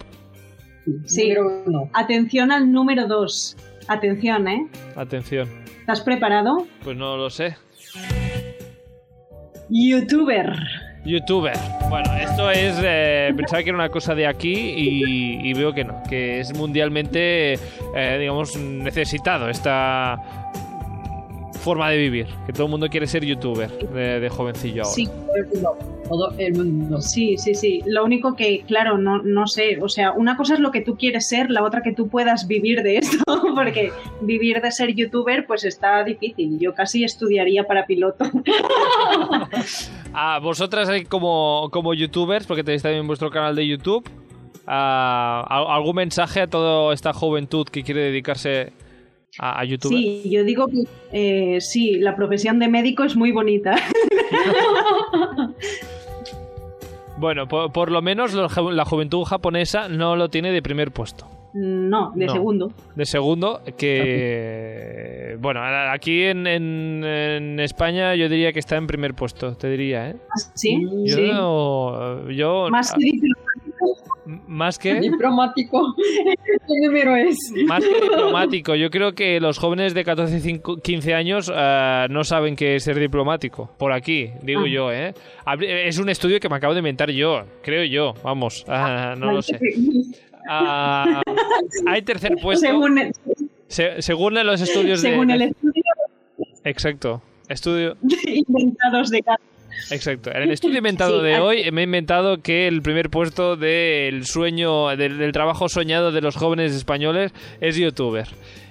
Sí. 1.05 1.29
Número 1.33 1.63
uno. 1.65 1.89
Atención 1.93 2.51
al 2.51 2.71
número 2.71 3.07
dos. 3.07 3.57
Atención, 3.87 4.47
¿eh? 4.47 4.67
Atención. 4.95 5.49
¿Estás 5.79 6.01
preparado? 6.01 6.67
Pues 6.83 6.95
no 6.95 7.17
lo 7.17 7.29
sé. 7.31 7.55
Youtuber. 9.69 10.53
Youtuber. 11.05 11.57
Bueno, 11.89 12.13
esto 12.15 12.49
es. 12.49 12.75
eh, 12.81 13.33
pensaba 13.35 13.61
que 13.61 13.69
era 13.69 13.77
una 13.77 13.89
cosa 13.89 14.15
de 14.15 14.25
aquí 14.25 14.53
y, 14.53 15.53
veo 15.53 15.73
que 15.73 15.83
no. 15.83 16.01
Que 16.03 16.39
es 16.39 16.55
mundialmente, 16.55 17.53
eh, 17.95 18.17
digamos, 18.19 18.55
necesitado 18.57 19.49
esta 19.49 20.17
forma 21.63 21.89
de 21.89 21.97
vivir. 21.97 22.27
Que 22.45 22.53
todo 22.53 22.65
el 22.65 22.69
mundo 22.71 22.87
quiere 22.89 23.07
ser 23.07 23.23
youtuber 23.25 23.69
de, 23.89 24.19
de 24.19 24.29
jovencillo 24.29 24.83
ahora. 24.83 24.93
Sí, 24.95 25.07
Todo 26.07 26.33
el 26.37 26.53
mundo. 26.53 27.01
sí, 27.01 27.37
sí, 27.37 27.55
sí. 27.55 27.81
Lo 27.85 28.03
único 28.03 28.35
que, 28.35 28.61
claro, 28.67 28.97
no, 28.97 29.21
no 29.23 29.47
sé. 29.47 29.79
O 29.81 29.87
sea, 29.89 30.11
una 30.11 30.35
cosa 30.37 30.53
es 30.55 30.59
lo 30.59 30.71
que 30.71 30.81
tú 30.81 30.97
quieres 30.97 31.27
ser, 31.27 31.49
la 31.49 31.63
otra 31.63 31.81
que 31.81 31.93
tú 31.93 32.09
puedas 32.09 32.47
vivir 32.47 32.83
de 32.83 32.97
esto. 32.97 33.23
Porque 33.55 33.91
vivir 34.21 34.61
de 34.61 34.71
ser 34.71 34.93
youtuber, 34.93 35.45
pues 35.47 35.63
está 35.63 36.03
difícil. 36.03 36.59
Yo 36.59 36.73
casi 36.75 37.03
estudiaría 37.03 37.63
para 37.63 37.85
piloto. 37.85 38.25
A 40.13 40.39
vosotras 40.41 40.89
como, 41.09 41.69
como 41.71 41.93
youtubers, 41.93 42.45
porque 42.45 42.63
tenéis 42.63 42.81
también 42.83 43.07
vuestro 43.07 43.29
canal 43.29 43.55
de 43.55 43.67
YouTube. 43.67 44.07
ah, 44.67 45.45
¿al- 45.49 45.67
¿Algún 45.77 45.95
mensaje 45.95 46.41
a 46.41 46.47
toda 46.47 46.93
esta 46.93 47.13
juventud 47.13 47.67
que 47.67 47.83
quiere 47.83 48.01
dedicarse 48.01 48.73
a, 49.39 49.59
a 49.59 49.65
YouTube? 49.65 49.89
Sí, 49.89 50.21
yo 50.29 50.43
digo 50.43 50.67
que 50.67 50.83
eh, 51.11 51.61
sí, 51.61 51.93
la 51.99 52.15
profesión 52.15 52.59
de 52.59 52.67
médico 52.67 53.03
es 53.03 53.15
muy 53.15 53.31
bonita. 53.31 53.75
Bueno, 57.17 57.47
por, 57.47 57.71
por 57.71 57.91
lo 57.91 58.01
menos 58.01 58.33
lo- 58.33 58.71
la 58.71 58.85
juventud 58.85 59.23
japonesa 59.23 59.87
no 59.87 60.15
lo 60.15 60.29
tiene 60.29 60.51
de 60.51 60.61
primer 60.61 60.91
puesto. 60.91 61.27
No, 61.53 62.11
de 62.15 62.25
No. 62.25 62.33
segundo. 62.33 62.71
De 62.95 63.05
segundo, 63.05 63.61
que. 63.77 65.37
Bueno, 65.39 65.61
aquí 65.91 66.23
en, 66.23 66.47
en- 66.47 67.03
en 67.03 67.59
España 67.59 68.15
yo 68.15 68.27
diría 68.27 68.51
que 68.51 68.57
está 68.59 68.75
en 68.77 68.87
primer 68.87 69.13
puesto, 69.13 69.55
te 69.55 69.69
diría, 69.69 70.09
¿eh? 70.09 70.15
¿Sí? 70.55 70.81
Yo. 71.05 72.25
sí. 72.27 72.35
yo 72.35 72.67
Más 72.71 72.91
que 72.93 73.03
diplomático. 73.05 73.42
Más 74.47 74.77
que... 74.79 74.99
Diplomático. 74.99 75.95
¿Qué 76.35 76.87
número 76.87 77.15
es? 77.15 77.37
Más 77.67 77.83
que 77.83 77.93
diplomático, 78.01 78.75
yo 78.75 78.89
creo 78.89 79.13
que 79.13 79.39
los 79.39 79.57
jóvenes 79.57 79.93
de 79.93 80.03
14 80.03 80.39
cinco- 80.39 80.77
15 80.77 81.13
años 81.13 81.51
eh, 81.53 82.07
no 82.09 82.23
saben 82.23 82.55
qué 82.55 82.75
es 82.75 82.83
ser 82.83 82.99
diplomático. 82.99 83.69
Por 83.77 83.91
aquí, 83.93 84.31
digo 84.41 84.61
Ah. 84.65 84.69
yo, 84.69 84.91
¿eh? 84.91 85.13
Es 85.85 85.97
un 85.99 86.09
estudio 86.09 86.39
que 86.39 86.49
me 86.49 86.55
acabo 86.55 86.73
de 86.73 86.79
inventar 86.79 87.09
yo, 87.11 87.43
creo 87.61 87.83
yo, 87.83 88.13
vamos, 88.23 88.63
ah, 88.67 89.15
no 89.17 89.31
lo 89.31 89.41
sé. 89.41 89.59
Hay 91.87 92.01
tercer 92.01 92.35
puesto, 92.41 92.65
Según, 92.67 92.97
el- 92.99 93.13
se- 93.67 94.01
según 94.01 94.33
los 94.33 94.61
estudios 94.61 95.01
de... 95.01 95.09
según 95.11 95.31
el 95.31 95.41
estudio 95.43 95.83
Exacto, 96.63 97.21
estudio... 97.49 97.97
inventados 98.25 99.09
de 99.09 99.21
cada 99.21 99.37
Exacto. 99.91 100.31
En 100.31 100.43
el 100.43 100.51
estudio 100.51 100.77
inventado 100.77 101.19
Sí, 101.19 101.25
de 101.25 101.39
hoy 101.39 101.71
me 101.71 101.81
he 101.81 101.83
inventado 101.83 102.41
que 102.41 102.67
el 102.67 102.81
primer 102.81 103.09
puesto 103.09 103.55
del 103.55 104.25
sueño, 104.25 104.95
del, 104.95 105.17
del 105.17 105.31
trabajo 105.31 105.69
soñado 105.69 106.11
de 106.11 106.21
los 106.21 106.35
jóvenes 106.35 106.73
españoles 106.73 107.33
es 107.61 107.75
youtuber. 107.77 108.27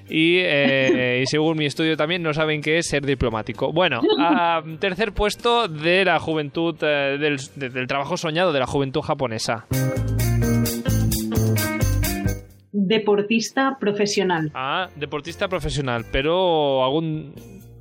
Y, 0.08 0.38
eh, 0.40 1.20
y 1.22 1.26
según 1.26 1.56
mi 1.56 1.64
estudio 1.64 1.96
también 1.96 2.22
no 2.22 2.34
saben 2.34 2.60
qué 2.60 2.78
es 2.78 2.86
ser 2.88 3.06
diplomático. 3.06 3.72
Bueno, 3.72 4.00
ah, 4.18 4.62
tercer 4.78 5.12
puesto 5.12 5.68
de 5.68 6.04
la 6.04 6.18
juventud, 6.18 6.76
eh, 6.82 7.16
del, 7.18 7.38
de- 7.56 7.70
del 7.70 7.86
trabajo 7.86 8.16
soñado 8.16 8.52
de 8.52 8.58
la 8.58 8.66
juventud 8.66 9.00
japonesa. 9.00 9.66
deportista 12.72 13.76
profesional. 13.78 14.50
Ah, 14.54 14.88
deportista 14.96 15.48
profesional, 15.48 16.04
pero 16.10 16.84
algún 16.84 17.34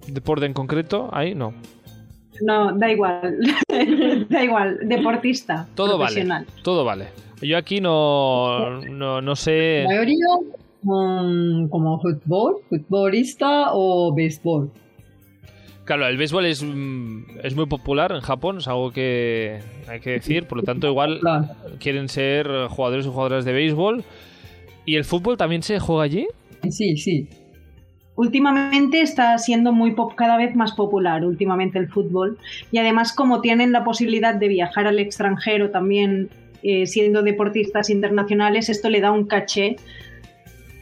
deporte 0.08 0.46
en 0.46 0.54
concreto, 0.54 1.10
ahí 1.12 1.34
no. 1.36 1.54
No, 2.42 2.78
da 2.78 2.92
igual. 2.92 3.38
da 4.30 4.44
igual. 4.44 4.80
Deportista 4.84 5.68
Todo 5.76 5.98
profesional. 5.98 6.46
vale, 6.46 6.62
todo 6.64 6.84
vale. 6.86 7.08
Yo 7.42 7.58
aquí 7.58 7.82
no, 7.82 8.82
no, 8.82 9.22
no 9.22 9.36
sé... 9.36 9.82
La 9.84 9.90
mayoría 9.90 10.26
como 10.84 12.00
fútbol, 12.02 12.56
futbolista 12.70 13.74
o 13.74 14.14
béisbol. 14.14 14.72
Claro, 15.86 16.08
el 16.08 16.18
béisbol 16.18 16.46
es, 16.46 16.64
mm, 16.64 17.40
es 17.44 17.56
muy 17.56 17.66
popular 17.66 18.12
en 18.12 18.22
Japón, 18.22 18.60
es 18.60 18.68
algo 18.68 18.92
que 18.92 19.60
hay 19.88 20.00
que 20.00 20.12
decir, 20.12 20.46
por 20.48 20.60
lo 20.60 20.64
tanto 20.64 20.88
igual 20.88 21.20
Claro. 21.20 21.48
quieren 21.80 22.08
ser 22.10 22.48
jugadores 22.70 23.06
y 23.06 23.10
jugadoras 23.10 23.46
de 23.46 23.54
béisbol. 23.54 24.04
¿Y 24.86 24.96
el 24.96 25.04
fútbol 25.04 25.38
también 25.38 25.64
se 25.64 25.80
juega 25.80 26.04
allí? 26.04 26.28
Sí, 26.70 26.96
sí. 26.98 27.28
Últimamente 28.16 29.02
está 29.02 29.38
siendo 29.38 29.72
muy 29.72 29.92
pop, 29.92 30.14
cada 30.16 30.38
vez 30.38 30.56
más 30.56 30.74
popular 30.74 31.26
últimamente 31.26 31.80
el 31.80 31.88
fútbol 31.88 32.38
y 32.72 32.78
además 32.78 33.14
como 33.14 33.42
tienen 33.42 33.72
la 33.72 33.84
posibilidad 33.84 34.36
de 34.36 34.48
viajar 34.48 34.86
al 34.86 35.00
extranjero 35.00 35.72
también 35.72 36.30
eh, 36.64 36.86
siendo 36.86 37.24
deportistas 37.24 37.90
internacionales, 37.90 38.70
esto 38.70 38.90
le 38.90 39.02
da 39.02 39.12
un 39.12 39.26
caché 39.26 39.78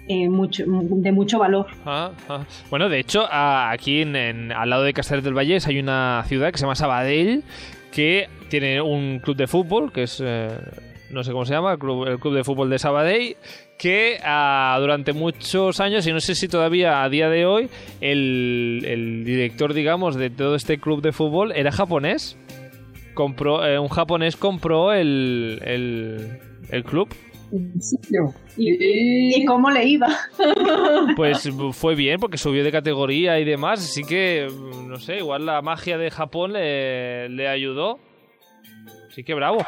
eh, 0.10 0.28
de 0.28 1.12
mucho 1.12 1.40
valor. 1.40 1.68
Ah, 1.86 2.12
ah. 2.28 2.44
Bueno, 2.72 2.90
de 2.90 3.00
hecho, 3.00 3.28
aquí 3.32 4.02
en, 4.02 4.52
al 4.52 4.70
lado 4.70 4.84
de 4.84 4.92
Castellet 4.92 5.24
del 5.24 5.36
Vallés 5.36 5.68
hay 5.68 5.80
una 5.80 6.24
ciudad 6.28 6.52
que 6.52 6.58
se 6.58 6.64
llama 6.64 6.76
Sabadell 6.76 7.44
que 7.92 8.28
tiene 8.50 8.82
un 8.82 9.20
club 9.20 9.38
de 9.38 9.48
fútbol, 9.48 9.92
que 9.92 10.04
es, 10.04 10.22
eh, 10.26 10.50
no 11.12 11.24
sé 11.24 11.32
cómo 11.32 11.46
se 11.46 11.54
llama, 11.54 11.74
el 11.74 11.80
club, 11.80 12.08
el 12.08 12.20
club 12.20 12.36
de 12.36 12.44
fútbol 12.44 12.70
de 12.70 12.80
Sabadell, 12.80 13.38
que 13.78 14.18
ah, 14.24 14.78
durante 14.80 15.14
muchos 15.14 15.80
años, 15.80 16.06
y 16.08 16.14
no 16.14 16.20
sé 16.20 16.36
si 16.36 16.48
todavía 16.48 17.04
a 17.04 17.10
día 17.10 17.30
de 17.30 17.46
hoy, 17.46 17.70
el, 18.02 18.84
el 18.86 19.24
director, 19.26 19.74
digamos, 19.74 20.16
de 20.16 20.30
todo 20.30 20.56
este 20.56 20.80
club 20.80 21.02
de 21.02 21.12
fútbol 21.12 21.52
era 21.54 21.72
japonés. 21.72 22.38
Compró, 23.14 23.66
eh, 23.66 23.80
un 23.80 23.90
japonés 23.90 24.36
compró 24.36 24.94
el, 24.94 25.60
el, 25.66 26.40
el 26.70 26.84
club. 26.84 27.10
¿En 27.52 27.82
serio? 27.82 28.34
¿Y 28.58 29.44
cómo 29.46 29.72
le 29.72 29.86
iba? 29.86 30.08
Pues 31.16 31.50
fue 31.74 31.96
bien 31.96 32.20
porque 32.20 32.38
subió 32.38 32.64
de 32.64 32.72
categoría 32.72 33.40
y 33.40 33.46
demás, 33.46 33.80
así 33.80 34.04
que 34.04 34.48
no 34.88 34.98
sé, 35.00 35.18
igual 35.18 35.46
la 35.46 35.62
magia 35.62 35.98
de 35.98 36.12
Japón 36.12 36.54
le, 36.54 37.28
le 37.30 37.48
ayudó. 37.48 38.00
Así 39.10 39.24
que 39.24 39.34
bravo. 39.34 39.66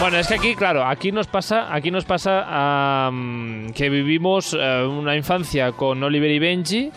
Bueno, 0.00 0.16
es 0.16 0.28
que 0.28 0.34
aquí, 0.34 0.54
claro, 0.54 0.86
aquí 0.86 1.12
nos 1.12 1.26
pasa, 1.26 1.74
aquí 1.74 1.90
nos 1.90 2.06
pasa 2.06 3.06
am, 3.06 3.70
que 3.74 3.90
vivimos 3.90 4.56
eh, 4.58 4.82
una 4.84 5.14
infancia 5.14 5.72
con 5.72 6.02
Oliver 6.02 6.30
y 6.30 6.38
Benji 6.38 6.90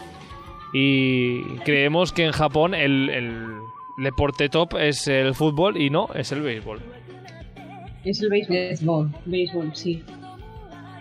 y 0.73 1.43
creemos 1.65 2.13
que 2.13 2.23
en 2.23 2.31
Japón 2.31 2.73
el, 2.73 3.09
el 3.09 3.57
deporte 3.97 4.47
top 4.47 4.77
es 4.79 5.07
el 5.07 5.35
fútbol 5.35 5.79
y 5.79 5.89
no, 5.89 6.07
es 6.15 6.31
el 6.31 6.41
béisbol. 6.41 6.79
Es 8.05 8.21
el 8.21 8.29
béisbol. 8.29 8.55
Béisbol. 8.55 9.11
Béisbol, 9.25 9.75
sí. 9.75 10.03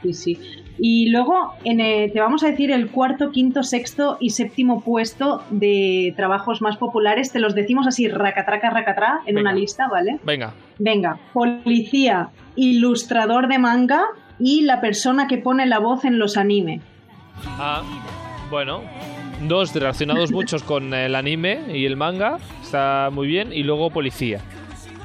Sí, 0.03 0.13
sí. 0.13 0.62
Y 0.79 1.11
luego 1.11 1.53
en, 1.65 1.81
eh, 1.81 2.11
te 2.13 2.21
vamos 2.21 2.43
a 2.43 2.49
decir 2.49 2.71
el 2.71 2.91
cuarto, 2.91 3.31
quinto, 3.31 3.63
sexto 3.63 4.17
y 4.21 4.31
séptimo 4.31 4.81
puesto 4.81 5.43
de 5.51 6.13
trabajos 6.17 6.63
más 6.63 6.77
populares. 6.77 7.31
Te 7.31 7.39
los 7.41 7.55
decimos 7.55 7.87
así, 7.87 8.09
racatraca, 8.09 8.71
racatrá, 8.71 9.21
en 9.27 9.35
Venga. 9.37 9.51
una 9.51 9.59
lista, 9.61 9.89
¿vale? 9.89 10.19
Venga, 10.25 10.55
Venga, 10.79 11.19
policía, 11.33 12.31
ilustrador 12.57 13.49
de 13.49 13.59
manga 13.59 14.03
y 14.39 14.63
la 14.63 14.81
persona 14.81 15.29
que 15.29 15.39
pone 15.39 15.67
la 15.67 15.79
voz 15.79 16.05
en 16.05 16.19
los 16.19 16.37
anime. 16.37 16.81
Ah, 17.47 17.83
bueno, 18.51 18.81
dos 19.47 19.75
relacionados 19.75 20.33
muchos 20.33 20.63
con 20.63 20.93
el 20.95 21.15
anime 21.15 21.61
y 21.75 21.85
el 21.87 21.97
manga, 21.97 22.39
está 22.63 23.11
muy 23.13 23.29
bien, 23.29 23.53
y 23.53 23.63
luego 23.63 23.91
policía. 23.91 24.41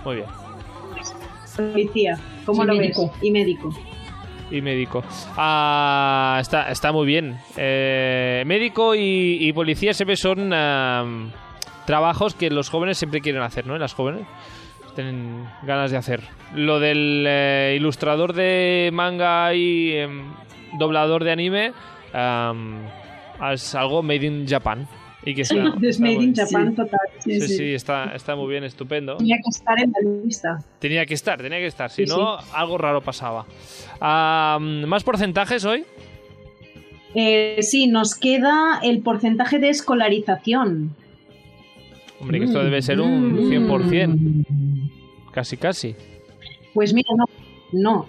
Muy 0.06 0.16
bien, 0.18 0.28
Policía, 1.56 2.20
¿cómo 2.46 2.64
Y 2.64 2.68
lo 2.68 2.76
médico. 2.76 3.02
ves? 3.14 3.24
Y 3.24 3.32
médico. 3.32 3.70
Y 4.52 4.62
médico. 4.62 5.04
Ah, 5.36 6.38
está, 6.42 6.72
está 6.72 6.92
muy 6.92 7.06
bien. 7.06 7.38
Eh, 7.56 8.44
médico 8.46 8.96
y, 8.96 9.38
y 9.42 9.54
policía 9.54 9.94
siempre 9.94 10.16
son 10.16 10.52
ah, 10.54 11.06
trabajos 11.86 12.36
que 12.36 12.50
los 12.50 12.70
jóvenes 12.70 12.98
siempre 12.98 13.22
quieren 13.22 13.42
hacer, 13.42 13.66
¿no? 13.66 13.78
Las 13.78 13.94
jóvenes 13.94 14.26
tienen 14.96 15.48
ganas 15.64 15.92
de 15.92 15.98
hacer. 15.98 16.22
Lo 16.56 16.80
del 16.80 17.26
eh, 17.28 17.76
ilustrador 17.78 18.34
de 18.34 18.90
manga 18.92 19.54
y 19.54 19.94
em, 19.94 20.24
doblador 20.80 21.24
de 21.24 21.32
anime 21.32 21.74
es 23.54 23.76
algo 23.76 24.02
made 24.02 24.26
in 24.26 24.48
Japan. 24.48 24.88
Y 25.24 25.34
que 25.36 25.42
está, 25.42 25.56
Es 25.82 25.90
está 25.90 26.02
Made 26.04 26.16
muy- 26.16 26.24
in 26.26 26.36
Japan 26.36 26.70
sí. 26.70 26.76
total. 26.76 27.00
Sí, 27.20 27.42
sí, 27.42 27.74
está, 27.74 28.16
está 28.16 28.36
muy 28.36 28.50
bien, 28.50 28.64
estupendo. 28.64 29.18
Tenía 29.18 29.38
que 29.38 29.50
estar 29.50 29.80
en 29.80 29.92
la 29.92 30.10
lista. 30.26 30.64
Tenía 30.80 31.06
que 31.06 31.14
estar, 31.16 31.42
tenía 31.42 31.60
que 31.60 31.68
estar. 31.68 31.90
Si 31.90 32.06
no, 32.06 32.38
algo 32.54 32.78
raro 32.78 33.02
pasaba. 33.02 33.46
¿Más 34.00 35.04
porcentajes 35.04 35.66
hoy? 35.66 35.84
Eh, 37.16 37.58
sí, 37.62 37.88
nos 37.88 38.14
queda 38.16 38.80
el 38.84 39.02
porcentaje 39.02 39.60
de 39.60 39.70
escolarización. 39.70 40.96
Hombre, 42.20 42.40
que 42.40 42.46
esto 42.46 42.64
debe 42.64 42.82
ser 42.82 43.00
un 43.02 43.34
Mm. 43.34 43.50
100%. 43.50 44.46
Casi, 45.32 45.58
casi. 45.58 45.96
Pues 46.74 46.94
mira, 46.94 47.10
no. 47.18 47.26
No. 47.74 48.06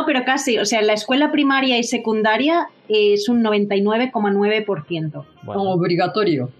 No, 0.00 0.06
pero 0.06 0.24
casi. 0.24 0.58
O 0.58 0.64
sea, 0.64 0.82
la 0.82 0.94
escuela 0.94 1.30
primaria 1.30 1.78
y 1.78 1.84
secundaria 1.84 2.68
es 2.88 3.28
un 3.28 3.42
99,9%. 3.42 5.24
Bueno, 5.42 5.62
Obligatorio. 5.62 6.50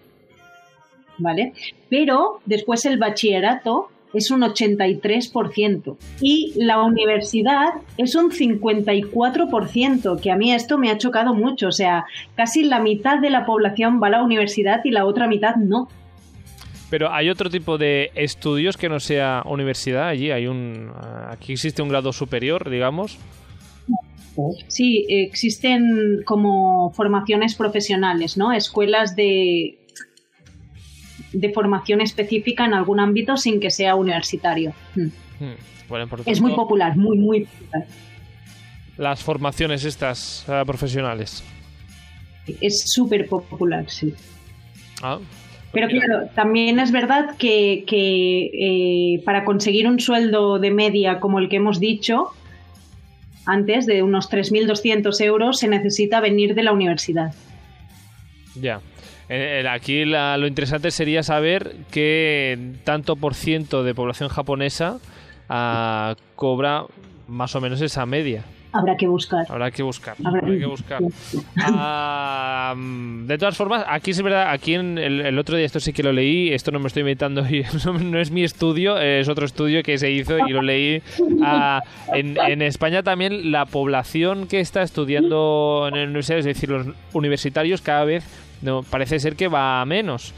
¿Vale? 1.19 1.53
Pero 1.89 2.41
después 2.47 2.85
el 2.87 2.99
bachillerato 2.99 3.89
es 4.13 4.31
un 4.31 4.41
83% 4.41 5.97
y 6.21 6.53
la 6.57 6.83
universidad 6.83 7.69
es 7.97 8.15
un 8.15 8.31
54%, 8.31 10.21
que 10.21 10.31
a 10.31 10.37
mí 10.37 10.53
esto 10.53 10.79
me 10.79 10.91
ha 10.91 10.99
chocado 10.99 11.35
mucho. 11.35 11.69
O 11.69 11.73
sea, 11.73 12.07
casi 12.35 12.65
la 12.65 12.81
mitad 12.81 13.19
de 13.19 13.31
la 13.31 13.45
población 13.45 14.01
va 14.03 14.09
a 14.09 14.11
la 14.11 14.23
universidad 14.23 14.81
y 14.85 14.91
la 14.91 15.05
otra 15.05 15.29
mitad 15.29 15.57
no. 15.57 15.89
Pero 16.91 17.13
hay 17.13 17.31
otro 17.31 17.49
tipo 17.49 17.79
de 17.79 18.11
estudios 18.17 18.77
que 18.77 18.89
no 18.89 18.99
sea 18.99 19.43
universidad 19.47 20.09
allí. 20.09 20.33
Hay 20.33 20.49
un, 20.49 20.91
ah, 20.95 21.31
aquí 21.31 21.53
existe 21.53 21.83
un 21.83 21.89
grado 21.89 22.13
superior, 22.13 22.69
digamos. 22.69 23.17
Sí, 24.69 25.07
existen 25.09 26.23
como 26.25 26.93
formaciones 26.93 27.55
profesionales, 27.55 28.37
¿no? 28.37 28.53
Escuelas 28.53 29.15
de, 29.15 29.79
de 31.33 31.53
formación 31.53 32.01
específica 32.01 32.65
en 32.65 32.75
algún 32.75 33.01
ámbito 33.01 33.37
sin 33.37 33.61
que 33.61 33.71
sea 33.71 33.95
universitario. 33.95 34.73
Mm. 34.97 35.45
Hmm. 35.45 35.57
Bueno, 35.89 36.09
por 36.09 36.23
Es 36.27 36.41
muy 36.41 36.55
popular, 36.55 36.97
muy, 36.97 37.19
muy 37.19 37.45
popular. 37.45 37.87
Las 38.97 39.23
formaciones 39.23 39.85
estas 39.85 40.49
ah, 40.49 40.65
profesionales. 40.65 41.43
Es 42.61 42.83
súper 42.87 43.29
popular, 43.29 43.89
sí. 43.89 44.15
Ah, 45.03 45.19
Pero 45.73 45.87
claro, 45.89 46.29
también 46.35 46.81
es 46.81 46.91
verdad 46.91 47.37
que, 47.39 47.85
que, 47.87 48.51
eh, 49.15 49.23
para 49.25 49.45
conseguir 49.45 49.87
un 49.87 50.01
sueldo 50.01 50.59
de 50.59 50.71
media 50.73 51.21
como 51.21 51.39
el 51.39 51.49
que 51.49 51.57
hemos 51.57 51.79
dicho 51.79 52.31
antes, 53.47 53.87
de 53.87 54.03
unos 54.03 54.29
3.200 54.29 55.21
euros, 55.21 55.59
se 55.59 55.69
necesita 55.69 56.21
venir 56.21 56.55
de 56.55 56.63
la 56.63 56.73
universidad. 56.73 57.33
Ya. 58.55 58.81
Eh, 59.29 59.61
eh, 59.65 59.69
Aquí 59.69 60.05
la- 60.05 60.37
lo 60.37 60.47
interesante 60.49 60.91
sería 60.91 61.23
saber 61.23 61.77
qué 61.93 62.59
tanto 62.85 63.15
por 63.17 63.35
ciento 63.35 63.85
de 63.85 63.95
población 63.95 64.29
japonesa 64.29 64.99
ah, 65.49 66.15
cobra 66.37 66.85
más 67.29 67.55
o 67.55 67.61
menos 67.61 67.81
esa 67.81 68.07
media. 68.07 68.45
Habrá 68.73 68.97
que 68.97 69.07
buscar. 69.07 69.47
Habrá 69.49 69.71
que 69.71 69.83
buscar. 69.83 70.15
Habrá- 70.25 70.41
Habrá 70.41 70.59
que 70.59 70.67
buscar. 70.67 71.03
Ah, 71.83 72.75
de 72.77 73.39
todas 73.39 73.57
formas, 73.57 73.85
aquí 73.89 74.11
es 74.13 74.23
verdad, 74.23 74.51
aquí 74.51 74.75
en 74.75 74.99
el, 74.99 75.21
el 75.23 75.39
otro 75.39 75.57
día 75.57 75.67
esto 75.67 75.81
sí 75.81 75.93
que 75.93 76.03
lo 76.03 76.13
leí, 76.13 76.53
esto 76.53 76.71
no 76.71 76.79
me 76.79 76.87
estoy 76.89 77.01
inventando, 77.01 77.43
no, 77.85 77.93
no 77.99 78.19
es 78.21 78.31
mi 78.31 78.45
estudio, 78.45 78.99
es 79.01 79.29
otro 79.29 79.47
estudio 79.47 79.83
que 79.83 79.99
se 79.99 80.11
hizo 80.11 80.39
y 80.47 80.53
lo 80.53 80.63
leí. 80.63 81.03
Ah, 81.43 81.83
en, 82.15 82.37
en 82.39 82.63
España 82.63 83.03
también 83.03 83.51
la 83.53 83.67
población 83.67 84.47
que 84.47 84.61
está 84.61 84.83
estudiando 84.83 85.87
en 85.89 85.95
la 85.97 86.05
universidad, 86.05 86.39
es 86.39 86.45
decir, 86.45 86.69
los 86.71 86.87
universitarios 87.13 87.81
cada 87.81 88.05
vez 88.05 88.25
no, 88.63 88.83
parece 88.83 89.19
ser 89.21 89.37
que 89.37 89.49
va 89.49 89.81
a 89.81 89.85
menos. 89.87 90.35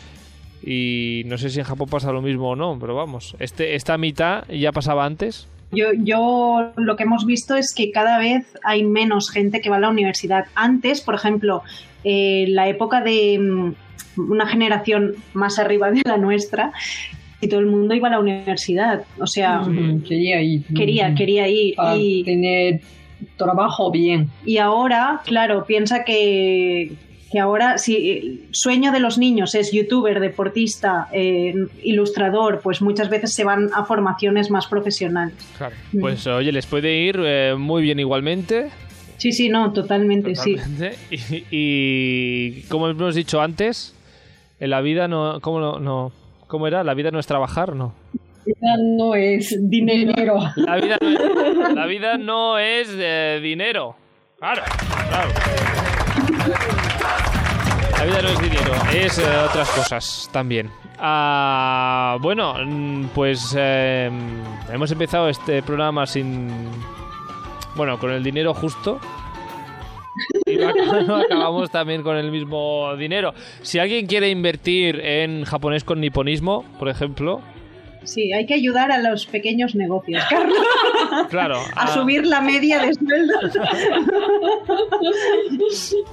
Y 0.65 1.23
no 1.27 1.39
sé 1.39 1.51
si 1.51 1.59
en 1.59 1.65
Japón 1.65 1.89
pasa 1.91 2.13
lo 2.13 2.23
mismo 2.23 2.51
o 2.51 2.57
no, 2.57 2.79
pero 2.81 2.95
vamos, 2.95 3.35
este, 3.41 3.75
esta 3.75 3.99
mitad 3.99 4.45
ya 4.49 4.71
pasaba 4.71 5.05
antes. 5.05 5.49
Yo, 5.73 5.87
yo 5.95 6.73
lo 6.77 6.97
que 6.97 7.05
hemos 7.05 7.25
visto 7.27 7.57
es 7.57 7.75
que 7.75 7.91
cada 7.91 8.19
vez 8.19 8.45
hay 8.63 8.85
menos 8.85 9.31
gente 9.31 9.61
que 9.61 9.71
va 9.71 9.77
a 9.77 9.81
la 9.81 9.89
universidad. 9.89 10.45
Antes, 10.55 11.01
por 11.01 11.15
ejemplo, 11.15 11.63
eh, 12.05 12.45
la 12.49 12.69
época 12.69 13.01
de 13.01 13.39
mm, 13.39 13.75
una 14.31 14.47
generación 14.47 15.15
más 15.33 15.59
arriba 15.59 15.91
de 15.91 16.03
la 16.05 16.19
nuestra, 16.19 16.73
y 17.41 17.49
todo 17.49 17.61
el 17.61 17.67
mundo 17.67 17.95
iba 17.95 18.09
a 18.09 18.11
la 18.13 18.21
universidad. 18.21 19.03
O 19.19 19.27
sea, 19.27 19.63
Ujú, 19.63 20.03
Quería 20.07 20.41
ir. 20.43 20.63
quería, 20.77 21.15
quería 21.15 21.49
ir. 21.49 21.75
Para 21.75 21.97
Y, 21.97 22.23
tener 22.23 22.81
trabajo 23.37 23.91
bien. 23.91 24.29
y 24.45 24.59
ahora, 24.59 25.21
claro, 25.25 25.65
piensa 25.65 26.05
que, 26.05 26.93
que 27.33 27.41
ahora, 27.41 27.79
si 27.79 28.11
el 28.11 28.41
sueño 28.53 28.93
de 28.93 29.01
los 29.01 29.17
niños 29.17 29.55
es 29.55 29.73
youtuber, 29.73 30.21
deportista, 30.21 31.09
eh, 31.13 31.55
ilustrador, 31.83 32.61
pues 32.63 32.83
muchas 32.83 33.09
veces 33.09 33.33
se 33.33 33.43
van 33.43 33.71
a 33.75 33.85
formaciones 33.87 34.51
más 34.51 34.67
profesionales. 34.67 35.35
Claro. 35.57 35.75
Mm. 35.93 36.01
Pues 36.01 36.27
oye, 36.27 36.53
les 36.53 36.67
puede 36.67 36.95
ir 36.99 37.19
eh, 37.25 37.55
muy 37.57 37.83
bien 37.83 37.99
igualmente. 37.99 38.69
Sí, 39.17 39.33
sí, 39.33 39.49
no, 39.49 39.73
totalmente, 39.73 40.35
sí. 40.37 40.57
Y, 41.11 41.45
y 41.51 42.63
como 42.69 42.89
hemos 42.89 43.15
dicho 43.15 43.41
antes, 43.41 43.95
en 44.61 44.69
la 44.71 44.81
vida 44.83 45.09
no, 45.09 45.41
¿cómo 45.41 45.59
no, 45.61 45.79
no- 45.79 46.13
cómo 46.49 46.67
era? 46.67 46.85
La 46.85 46.93
vida 46.93 47.11
no 47.11 47.19
es 47.19 47.27
trabajar, 47.27 47.75
no. 47.75 47.95
Ya 48.45 48.77
no 48.79 49.15
es 49.15 49.57
dinero. 49.71 50.39
La 50.57 50.77
vida 50.77 50.99
no 51.01 51.09
es, 51.09 51.75
la 51.75 51.87
vida 51.87 52.19
no 52.19 52.59
es 52.59 52.89
eh, 52.93 53.41
dinero. 53.43 53.97
Claro, 54.39 54.63
claro. 55.09 55.31
La 58.03 58.09
vida 58.09 58.23
no 58.23 58.29
es 58.31 58.41
dinero, 58.41 58.73
es 58.93 59.19
eh, 59.19 59.23
otras 59.49 59.71
cosas 59.71 60.29
también. 60.33 60.69
Ah, 60.99 62.19
bueno, 62.21 62.57
mm, 62.59 63.11
pues 63.15 63.55
eh, 63.57 64.11
hemos 64.73 64.91
empezado 64.91 65.29
este 65.29 65.63
programa 65.63 66.05
sin. 66.05 66.51
Bueno, 67.77 68.01
con 68.01 68.11
el 68.11 68.25
dinero 68.25 68.55
justo. 68.55 68.99
Y 70.47 70.61
acabamos 71.27 71.71
también 71.71 72.03
con 72.03 72.17
el 72.17 72.33
mismo 72.33 72.97
dinero. 72.97 73.35
Si 73.63 73.79
alguien 73.79 74.09
quiere 74.09 74.31
invertir 74.31 74.99
en 74.99 75.45
japonés 75.45 75.85
con 75.85 76.01
niponismo, 76.01 76.65
por 76.81 76.89
ejemplo, 76.89 77.41
Sí, 78.05 78.33
hay 78.33 78.47
que 78.47 78.55
ayudar 78.55 78.91
a 78.91 78.99
los 78.99 79.27
pequeños 79.27 79.75
negocios, 79.75 80.23
Carlos, 80.29 80.59
claro. 81.31 81.61
a 81.77 81.87
subir 81.89 82.27
la 82.27 82.41
media 82.41 82.81
de 82.81 82.95
sueldos 82.95 83.53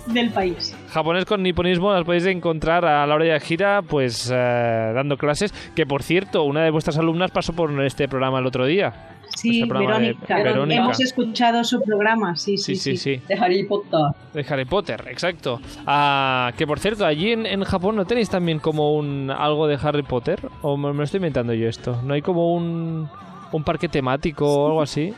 del 0.08 0.30
país. 0.30 0.76
Japonés 0.92 1.26
con 1.26 1.44
niponismo 1.44 1.94
las 1.94 2.04
podéis 2.04 2.26
encontrar 2.26 2.86
a 2.86 3.06
la 3.06 3.16
hora 3.16 3.26
de 3.26 3.40
gira, 3.40 3.82
pues 3.82 4.32
eh, 4.34 4.92
dando 4.94 5.18
clases. 5.18 5.54
Que 5.76 5.86
por 5.86 6.04
cierto, 6.04 6.44
una 6.44 6.64
de 6.64 6.72
vuestras 6.72 6.98
alumnas 6.98 7.32
pasó 7.32 7.54
por 7.54 7.70
este 7.84 8.08
programa 8.08 8.40
el 8.40 8.46
otro 8.46 8.66
día. 8.66 8.94
Sí, 9.36 9.62
de- 9.62 9.68
Verónica. 9.68 10.38
Verónica. 10.44 10.82
Hemos 10.82 11.00
escuchado 11.00 11.64
su 11.64 11.82
programa, 11.82 12.36
sí, 12.36 12.58
sí, 12.58 12.76
Sí, 12.76 12.98
sí, 12.98 13.18
sí. 13.18 13.22
De 13.28 13.36
Harry 13.36 13.64
Potter. 13.66 14.00
De 14.34 14.46
Harry 14.50 14.66
Potter, 14.66 15.06
exacto. 15.10 15.62
Ah, 15.86 16.52
que 16.58 16.68
por 16.68 16.80
cierto, 16.80 17.06
allí 17.06 17.32
en, 17.32 17.46
en 17.46 17.64
Japón 17.64 17.96
no 17.96 18.06
tenéis 18.06 18.30
también 18.30 18.60
como 18.60 18.96
un 18.96 19.32
algo 19.32 19.68
de 19.68 19.78
Harry 19.82 20.04
Potter. 20.04 20.40
¿O 20.62 20.76
me, 20.78 20.92
me 20.92 20.98
lo 21.00 21.04
estoy 21.04 21.20
inventando 21.20 21.54
yo 21.54 21.70
esto? 21.70 22.02
¿No 22.04 22.14
hay 22.14 22.22
como 22.22 22.54
un, 22.54 23.08
un 23.52 23.64
parque 23.64 23.88
temático 23.88 24.46
o 24.46 24.68
algo 24.68 24.82
así? 24.82 25.14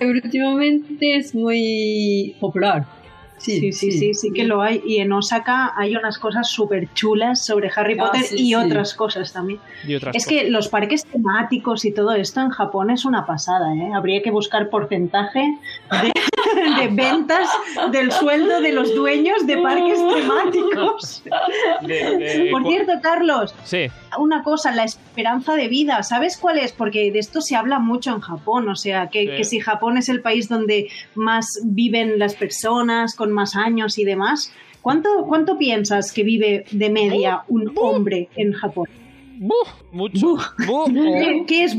Últimamente 0.00 1.16
es 1.16 1.34
muy 1.34 2.34
popular. 2.40 2.84
Sí, 3.44 3.60
Sí, 3.60 3.72
sí, 3.72 3.90
sí, 3.92 4.14
sí 4.14 4.30
que 4.32 4.44
lo 4.44 4.62
hay. 4.62 4.82
Y 4.86 4.98
en 4.98 5.12
Osaka 5.12 5.72
hay 5.76 5.94
unas 5.96 6.18
cosas 6.18 6.48
súper 6.50 6.92
chulas 6.94 7.44
sobre 7.44 7.70
Harry 7.76 7.96
Ah, 7.98 8.04
Potter 8.06 8.22
sí, 8.22 8.36
y 8.36 8.46
sí. 8.48 8.54
otras 8.54 8.94
cosas 8.94 9.32
también. 9.32 9.60
Y 9.86 9.94
otras 9.96 10.16
Es 10.16 10.24
cosas. 10.24 10.40
que 10.42 10.50
los 10.50 10.68
parques 10.68 11.04
temáticos 11.04 11.84
y 11.84 11.92
todo 11.92 12.12
esto 12.14 12.40
en 12.40 12.48
Japón 12.50 12.90
es 12.90 13.04
una 13.04 13.26
pasada, 13.26 13.74
¿eh? 13.74 13.92
Habría 13.94 14.22
que 14.22 14.30
buscar 14.30 14.70
porcentaje 14.70 15.40
de, 15.90 16.12
de 16.80 16.88
ventas 16.88 17.48
del 17.92 18.10
sueldo 18.12 18.60
de 18.60 18.72
los 18.72 18.94
dueños 18.94 19.46
de 19.46 19.56
parques 19.58 19.98
temáticos. 20.14 21.22
De- 21.82 22.16
de- 22.18 22.48
Por 22.52 22.66
cierto, 22.66 22.92
Carlos, 23.02 23.54
Sí, 23.64 23.86
una 24.18 24.42
cosa, 24.42 24.72
la 24.72 24.84
esperanza 24.84 25.54
de 25.54 25.68
vida, 25.68 26.02
¿sabes 26.02 26.36
cuál 26.36 26.58
es? 26.58 26.72
Porque 26.72 27.10
de 27.10 27.18
esto 27.18 27.40
se 27.40 27.56
habla 27.56 27.78
mucho 27.78 28.10
en 28.14 28.20
Japón, 28.20 28.68
o 28.68 28.76
sea, 28.76 29.08
que, 29.08 29.20
Sí. 29.24 29.36
que 29.36 29.44
si 29.44 29.60
Japón 29.60 29.96
es 29.98 30.08
el 30.08 30.20
país 30.20 30.48
donde 30.48 30.88
más 31.14 31.46
viven 31.64 32.18
las 32.18 32.34
personas, 32.34 33.14
con 33.14 33.32
más 33.32 33.56
años 33.56 33.98
y 33.98 34.04
demás, 34.04 34.52
¿cuánto, 34.82 35.08
cuánto 35.26 35.56
piensas 35.58 36.12
que 36.12 36.22
vive 36.24 36.64
de 36.70 36.90
media 36.90 37.42
un 37.48 37.72
hombre 37.76 38.28
en 38.36 38.52
Japón? 38.52 38.88
¡Buh! 39.38 39.52
mucho. 39.92 40.36
¡Buh! 40.66 40.82
o- 40.82 40.86
¿Qué, 40.86 41.44
qué 41.46 41.64
es? 41.64 41.76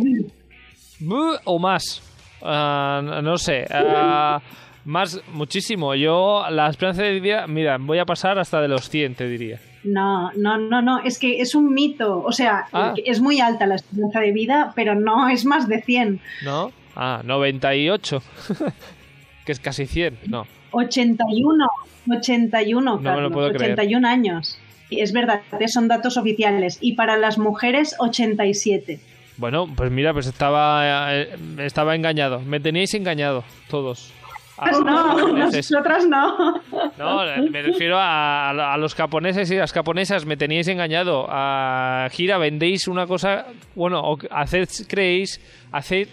Buh, 1.00 1.36
o 1.46 1.60
más. 1.60 2.02
Ah, 2.46 3.02
no- 3.24 3.38
sé. 3.38 3.66
ah, 3.72 4.40
más, 4.86 5.20
muchísimo. 5.32 5.96
Yo, 5.96 6.46
la 6.50 6.70
esperanza 6.70 7.02
de 7.04 7.20
vida, 7.20 7.48
mira, 7.48 7.78
voy 7.80 7.98
a 8.00 8.06
pasar 8.06 8.38
hasta 8.38 8.62
de 8.62 8.68
los 8.68 8.90
100, 8.90 9.16
te 9.16 9.28
diría. 9.28 9.60
No, 9.84 10.32
no, 10.34 10.58
no, 10.58 10.82
no, 10.82 11.02
es 11.04 11.20
que 11.20 11.42
es 11.42 11.54
un 11.56 11.74
mito, 11.74 12.24
o 12.24 12.32
sea, 12.32 12.66
Ah. 12.74 12.94
es 13.06 13.20
muy 13.22 13.40
alta 13.40 13.66
la 13.68 13.76
esperanza 13.76 14.20
de 14.20 14.32
vida, 14.32 14.74
pero 14.76 14.96
no 14.96 15.28
es 15.30 15.46
más 15.46 15.68
de 15.68 15.82
100. 15.82 16.20
¿No? 16.44 16.72
Ah, 16.96 17.22
98. 17.24 18.22
que 19.46 19.52
es 19.52 19.60
casi 19.60 19.86
100. 19.86 20.18
No. 20.28 20.46
81, 20.72 21.68
81, 22.10 22.82
No 22.82 22.98
me 22.98 23.04
lo 23.04 23.12
Carlos, 23.16 23.32
puedo 23.34 23.50
creer. 23.50 23.72
81 23.74 24.06
años. 24.08 24.58
Y 24.90 25.02
Es 25.02 25.14
verdad, 25.14 25.42
son 25.68 25.88
datos 25.88 26.16
oficiales. 26.18 26.78
Y 26.82 26.94
para 26.94 27.18
las 27.18 27.38
mujeres, 27.40 27.96
87. 28.00 29.00
Bueno, 29.38 29.68
pues 29.76 29.92
mira, 29.92 30.14
pues 30.14 30.28
estaba, 30.28 31.14
eh, 31.14 31.36
estaba 31.60 31.96
engañado. 31.96 32.40
Me 32.40 32.60
teníais 32.60 32.94
engañado, 32.94 33.44
todos. 33.70 34.14
Ah, 34.58 34.68
Pues 34.70 34.80
no, 34.86 35.28
nosotras 35.34 36.08
no. 36.08 36.62
No, 36.98 37.50
me 37.52 37.62
refiero 37.62 37.98
a, 38.00 38.52
a 38.52 38.78
los 38.78 38.96
japoneses 38.96 39.52
y 39.52 39.56
las 39.58 39.74
japonesas. 39.74 40.26
Me 40.26 40.38
teníais 40.38 40.70
engañado. 40.70 41.26
A 41.30 42.08
Gira 42.12 42.38
vendéis 42.38 42.88
una 42.88 43.06
cosa. 43.06 43.48
Bueno, 43.76 44.00
o 44.02 44.18
hacéis, 44.32 44.86
creéis. 44.88 45.42
Hacéis, 45.74 46.08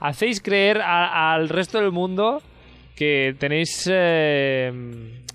hacéis 0.00 0.42
creer 0.42 0.82
al 0.82 1.48
resto 1.48 1.78
del 1.80 1.92
mundo 1.92 2.42
que 2.94 3.34
tenéis 3.38 3.88
eh, 3.90 4.70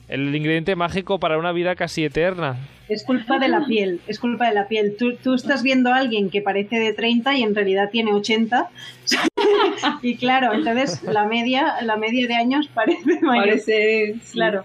el 0.08 0.36
ingrediente 0.36 0.76
mágico 0.76 1.20
para 1.20 1.38
una 1.38 1.52
vida 1.52 1.76
casi 1.76 2.04
eterna. 2.04 2.58
Es 2.88 3.04
culpa 3.04 3.40
de 3.40 3.48
la 3.48 3.66
piel, 3.66 4.00
es 4.06 4.20
culpa 4.20 4.48
de 4.48 4.54
la 4.54 4.68
piel. 4.68 4.96
Tú, 4.98 5.16
tú 5.16 5.34
estás 5.34 5.64
viendo 5.64 5.92
a 5.92 5.98
alguien 5.98 6.30
que 6.30 6.42
parece 6.44 6.78
de 6.80 6.94
30 6.94 7.36
y 7.36 7.42
en 7.42 7.56
realidad 7.56 7.90
tiene 7.92 8.14
80. 8.14 8.70
y 10.04 10.16
claro, 10.18 10.54
entonces 10.54 11.02
la 11.04 11.26
media, 11.26 11.76
la 11.82 11.96
media 11.98 12.28
de 12.28 12.36
años 12.36 12.68
parece 12.74 13.20
mayor. 13.22 13.46
Parece. 13.46 14.16
Claro. 14.32 14.64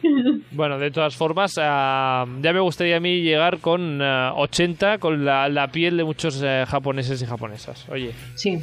Bueno, 0.50 0.78
de 0.78 0.90
todas 0.90 1.16
formas, 1.16 1.58
ah, 1.60 2.26
ya 2.42 2.52
me 2.52 2.60
gustaría 2.60 2.98
a 2.98 3.00
mí 3.00 3.22
llegar 3.22 3.58
con 3.58 4.00
ah, 4.02 4.34
80 4.36 4.98
con 4.98 5.24
la, 5.24 5.48
la 5.48 5.68
piel 5.72 5.96
de 5.96 6.04
muchos 6.04 6.40
eh, 6.44 6.64
japoneses 6.68 7.22
y 7.22 7.26
japonesas. 7.26 7.88
Oye, 7.88 8.10
Sí, 8.34 8.58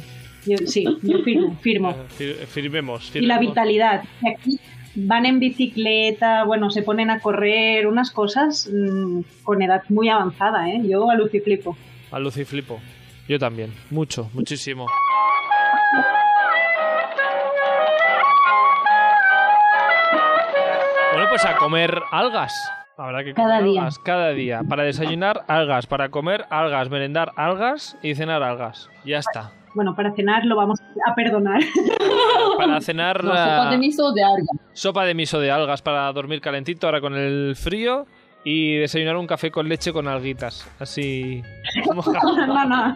yo, 0.46 0.56
sí, 0.66 0.84
yo 1.02 1.18
firmo, 1.24 1.56
firmo. 1.60 1.90
eh, 1.90 1.96
fir- 2.16 2.46
firmemos, 2.46 3.10
Y 3.14 3.20
la 3.22 3.34
firmemos. 3.34 3.40
vitalidad. 3.40 4.02
Aquí 4.36 4.60
van 5.06 5.26
en 5.26 5.38
bicicleta, 5.38 6.44
bueno, 6.44 6.70
se 6.70 6.82
ponen 6.82 7.10
a 7.10 7.20
correr, 7.20 7.86
unas 7.86 8.10
cosas 8.10 8.68
mm, 8.72 9.20
con 9.44 9.62
edad 9.62 9.82
muy 9.88 10.08
avanzada, 10.08 10.68
¿eh? 10.68 10.80
Yo 10.84 11.10
aluciflipo. 11.10 11.76
A 12.10 12.18
Lucy 12.18 12.44
flipo. 12.44 12.80
Yo 13.28 13.38
también. 13.38 13.72
Mucho, 13.90 14.30
muchísimo. 14.32 14.86
Bueno, 21.12 21.28
pues 21.28 21.44
a 21.44 21.56
comer 21.56 22.02
algas. 22.10 22.52
Habrá 22.96 23.22
que 23.24 23.32
comer 23.34 23.48
Cada 23.48 23.62
día. 23.62 23.80
algas 23.80 23.98
cada 24.00 24.30
día. 24.30 24.62
Para 24.68 24.82
desayunar, 24.84 25.44
algas. 25.48 25.86
Para 25.86 26.08
comer, 26.10 26.46
algas. 26.50 26.90
Merendar, 26.90 27.32
algas. 27.36 27.96
Y 28.02 28.14
cenar, 28.14 28.42
algas. 28.42 28.88
Ya 29.04 29.18
está. 29.18 29.52
Bueno, 29.78 29.94
para 29.94 30.12
cenar 30.12 30.44
lo 30.44 30.56
vamos 30.56 30.80
a 31.06 31.14
perdonar. 31.14 31.60
Para 32.58 32.80
cenar, 32.80 33.22
No, 33.22 33.30
sopa 33.30 33.70
de 33.70 33.78
miso 33.78 34.10
de 34.12 34.24
alga. 34.24 34.52
sopa 34.72 35.04
de 35.04 35.14
miso 35.14 35.38
de 35.38 35.52
algas 35.52 35.82
para 35.82 36.12
dormir 36.12 36.40
calentito 36.40 36.88
ahora 36.88 37.00
con 37.00 37.14
el 37.14 37.54
frío. 37.54 38.04
y 38.44 38.76
desayunar 38.78 39.16
un 39.16 39.26
café 39.28 39.50
con 39.52 39.68
leche 39.68 39.92
con 39.92 40.08
alguitas. 40.08 40.68
Así. 40.80 41.42
No, 41.86 42.64
no, 42.64 42.94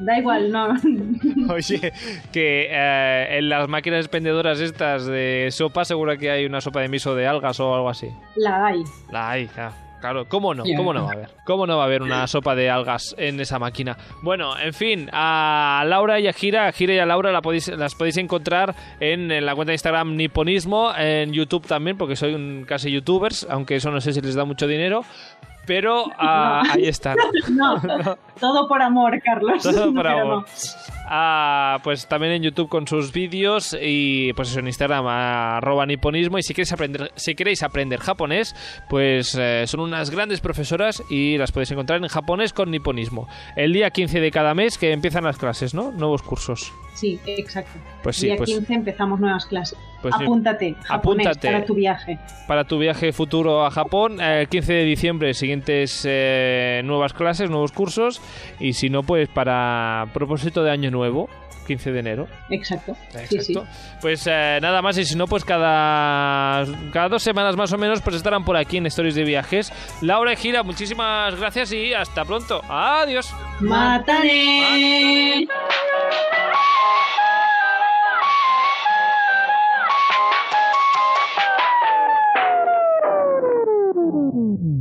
da 0.00 0.18
igual, 0.18 0.50
no. 0.50 0.68
Oye, 1.54 1.92
que 2.32 2.66
eh, 2.68 3.38
en 3.38 3.48
las 3.48 3.68
máquinas 3.68 4.00
expendedoras 4.00 4.58
estas 4.60 5.06
de 5.06 5.48
sopa 5.52 5.84
seguro 5.84 6.16
que 6.18 6.30
hay 6.32 6.46
una 6.46 6.60
sopa 6.60 6.80
de 6.80 6.88
miso 6.88 7.14
de 7.14 7.26
algas 7.28 7.60
o 7.60 7.74
algo 7.74 7.90
así. 7.90 8.08
La 8.34 8.66
hay. 8.66 8.82
La 9.12 9.30
hay, 9.30 9.48
ah, 9.56 9.70
Claro, 10.00 10.28
¿cómo 10.28 10.54
no? 10.54 10.64
¿Cómo 10.76 10.92
no 10.92 11.04
va 11.04 11.10
a 11.10 11.12
haber? 11.12 11.28
¿Cómo 11.44 11.66
no 11.66 11.76
va 11.76 11.82
a 11.82 11.86
haber 11.86 12.02
una 12.02 12.26
sopa 12.26 12.54
de 12.54 12.70
algas 12.70 13.14
en 13.18 13.40
esa 13.40 13.58
máquina? 13.58 13.96
Bueno, 14.22 14.58
en 14.58 14.72
fin, 14.72 15.08
a 15.12 15.84
Laura 15.86 16.20
y 16.20 16.28
a 16.28 16.32
Gira, 16.32 16.66
a 16.66 16.72
Gira 16.72 16.94
y 16.94 16.98
a 16.98 17.06
Laura 17.06 17.32
la 17.32 17.42
podéis, 17.42 17.68
las 17.68 17.94
podéis 17.94 18.16
encontrar 18.16 18.74
en, 19.00 19.30
en 19.32 19.44
la 19.44 19.54
cuenta 19.54 19.70
de 19.70 19.74
Instagram 19.74 20.16
Niponismo, 20.16 20.92
en 20.96 21.32
YouTube 21.32 21.66
también, 21.66 21.96
porque 21.96 22.16
soy 22.16 22.34
un, 22.34 22.64
casi 22.66 22.90
youtubers, 22.90 23.46
aunque 23.50 23.76
eso 23.76 23.90
no 23.90 24.00
sé 24.00 24.12
si 24.12 24.20
les 24.20 24.34
da 24.34 24.44
mucho 24.44 24.66
dinero. 24.66 25.02
Pero 25.68 26.06
ah, 26.18 26.62
ahí 26.70 26.86
están. 26.88 27.16
No, 27.50 27.78
todo 28.40 28.66
por 28.66 28.80
amor, 28.80 29.20
Carlos. 29.22 29.62
Todo 29.62 29.92
por 29.94 30.06
amor. 30.06 30.46
Pues 31.82 32.06
también 32.08 32.34
en 32.34 32.42
YouTube 32.42 32.68
con 32.68 32.86
sus 32.86 33.12
vídeos 33.12 33.76
y 33.80 34.32
pues 34.34 34.56
en 34.56 34.66
Instagram 34.66 35.06
arroba 35.06 35.86
niponismo. 35.86 36.38
Y 36.38 36.42
si 36.42 36.54
queréis 36.54 36.72
aprender 36.72 37.12
si 37.16 37.34
queréis 37.34 37.62
aprender 37.62 38.00
japonés 38.00 38.54
pues 38.88 39.34
eh, 39.38 39.64
son 39.66 39.80
unas 39.80 40.10
grandes 40.10 40.40
profesoras 40.40 41.02
y 41.08 41.38
las 41.38 41.52
podéis 41.52 41.70
encontrar 41.70 42.02
en 42.02 42.08
japonés 42.08 42.52
con 42.52 42.70
niponismo. 42.70 43.28
El 43.56 43.72
día 43.72 43.90
15 43.90 44.20
de 44.20 44.30
cada 44.30 44.54
mes 44.54 44.78
que 44.78 44.92
empiezan 44.92 45.24
las 45.24 45.38
clases 45.38 45.74
¿no? 45.74 45.90
nuevos 45.92 46.22
cursos 46.22 46.72
Sí, 46.98 47.20
exacto. 47.26 47.78
Pues 48.02 48.16
sí, 48.16 48.26
Día 48.26 48.36
pues- 48.36 48.50
15 48.50 48.74
empezamos 48.74 49.20
nuevas 49.20 49.46
clases. 49.46 49.78
Pues. 50.02 50.14
Apúntate, 50.14 50.74
japonés, 50.84 51.26
Apúntate. 51.26 51.48
para 51.48 51.64
tu 51.64 51.74
viaje. 51.74 52.18
para 52.46 52.64
tu 52.64 52.78
viaje 52.78 53.12
futuro 53.12 53.64
a 53.66 53.70
Japón 53.70 54.20
eh, 54.20 54.42
el 54.42 54.48
15 54.48 54.72
de 54.72 54.84
diciembre 54.84 55.34
siguientes 55.34 56.04
eh, 56.08 56.82
nuevas 56.84 57.12
clases 57.12 57.50
nuevos 57.50 57.72
cursos 57.72 58.20
y 58.60 58.74
si 58.74 58.90
no 58.90 59.02
pues 59.02 59.28
para 59.28 60.06
propósito 60.14 60.62
de 60.62 60.70
año 60.70 60.92
nuevo 60.92 61.28
15 61.66 61.90
de 61.90 61.98
enero 61.98 62.28
Exacto. 62.48 62.96
Sí, 63.10 63.40
sí. 63.42 63.52
Exacto. 63.52 63.66
Pues 64.00 64.24
eh, 64.30 64.58
nada 64.62 64.80
más, 64.82 64.96
y 64.96 65.04
si 65.04 65.16
no, 65.16 65.26
pues 65.26 65.44
cada, 65.44 66.64
cada 66.92 67.08
dos 67.10 67.22
semanas 67.22 67.56
más 67.56 67.70
o 67.72 67.76
menos, 67.78 68.00
pues 68.00 68.16
estarán 68.16 68.44
por 68.44 68.56
aquí 68.56 68.78
en 68.78 68.86
Stories 68.86 69.14
de 69.16 69.24
Viajes. 69.24 69.70
Laura 70.00 70.32
y 70.32 70.36
Gira, 70.36 70.62
muchísimas 70.62 71.34
gracias 71.38 71.72
y 71.72 71.92
hasta 71.92 72.24
pronto. 72.24 72.62
Adiós. 72.70 73.34
¡Mátane! 73.60 75.46
Mm-hmm. 84.48 84.77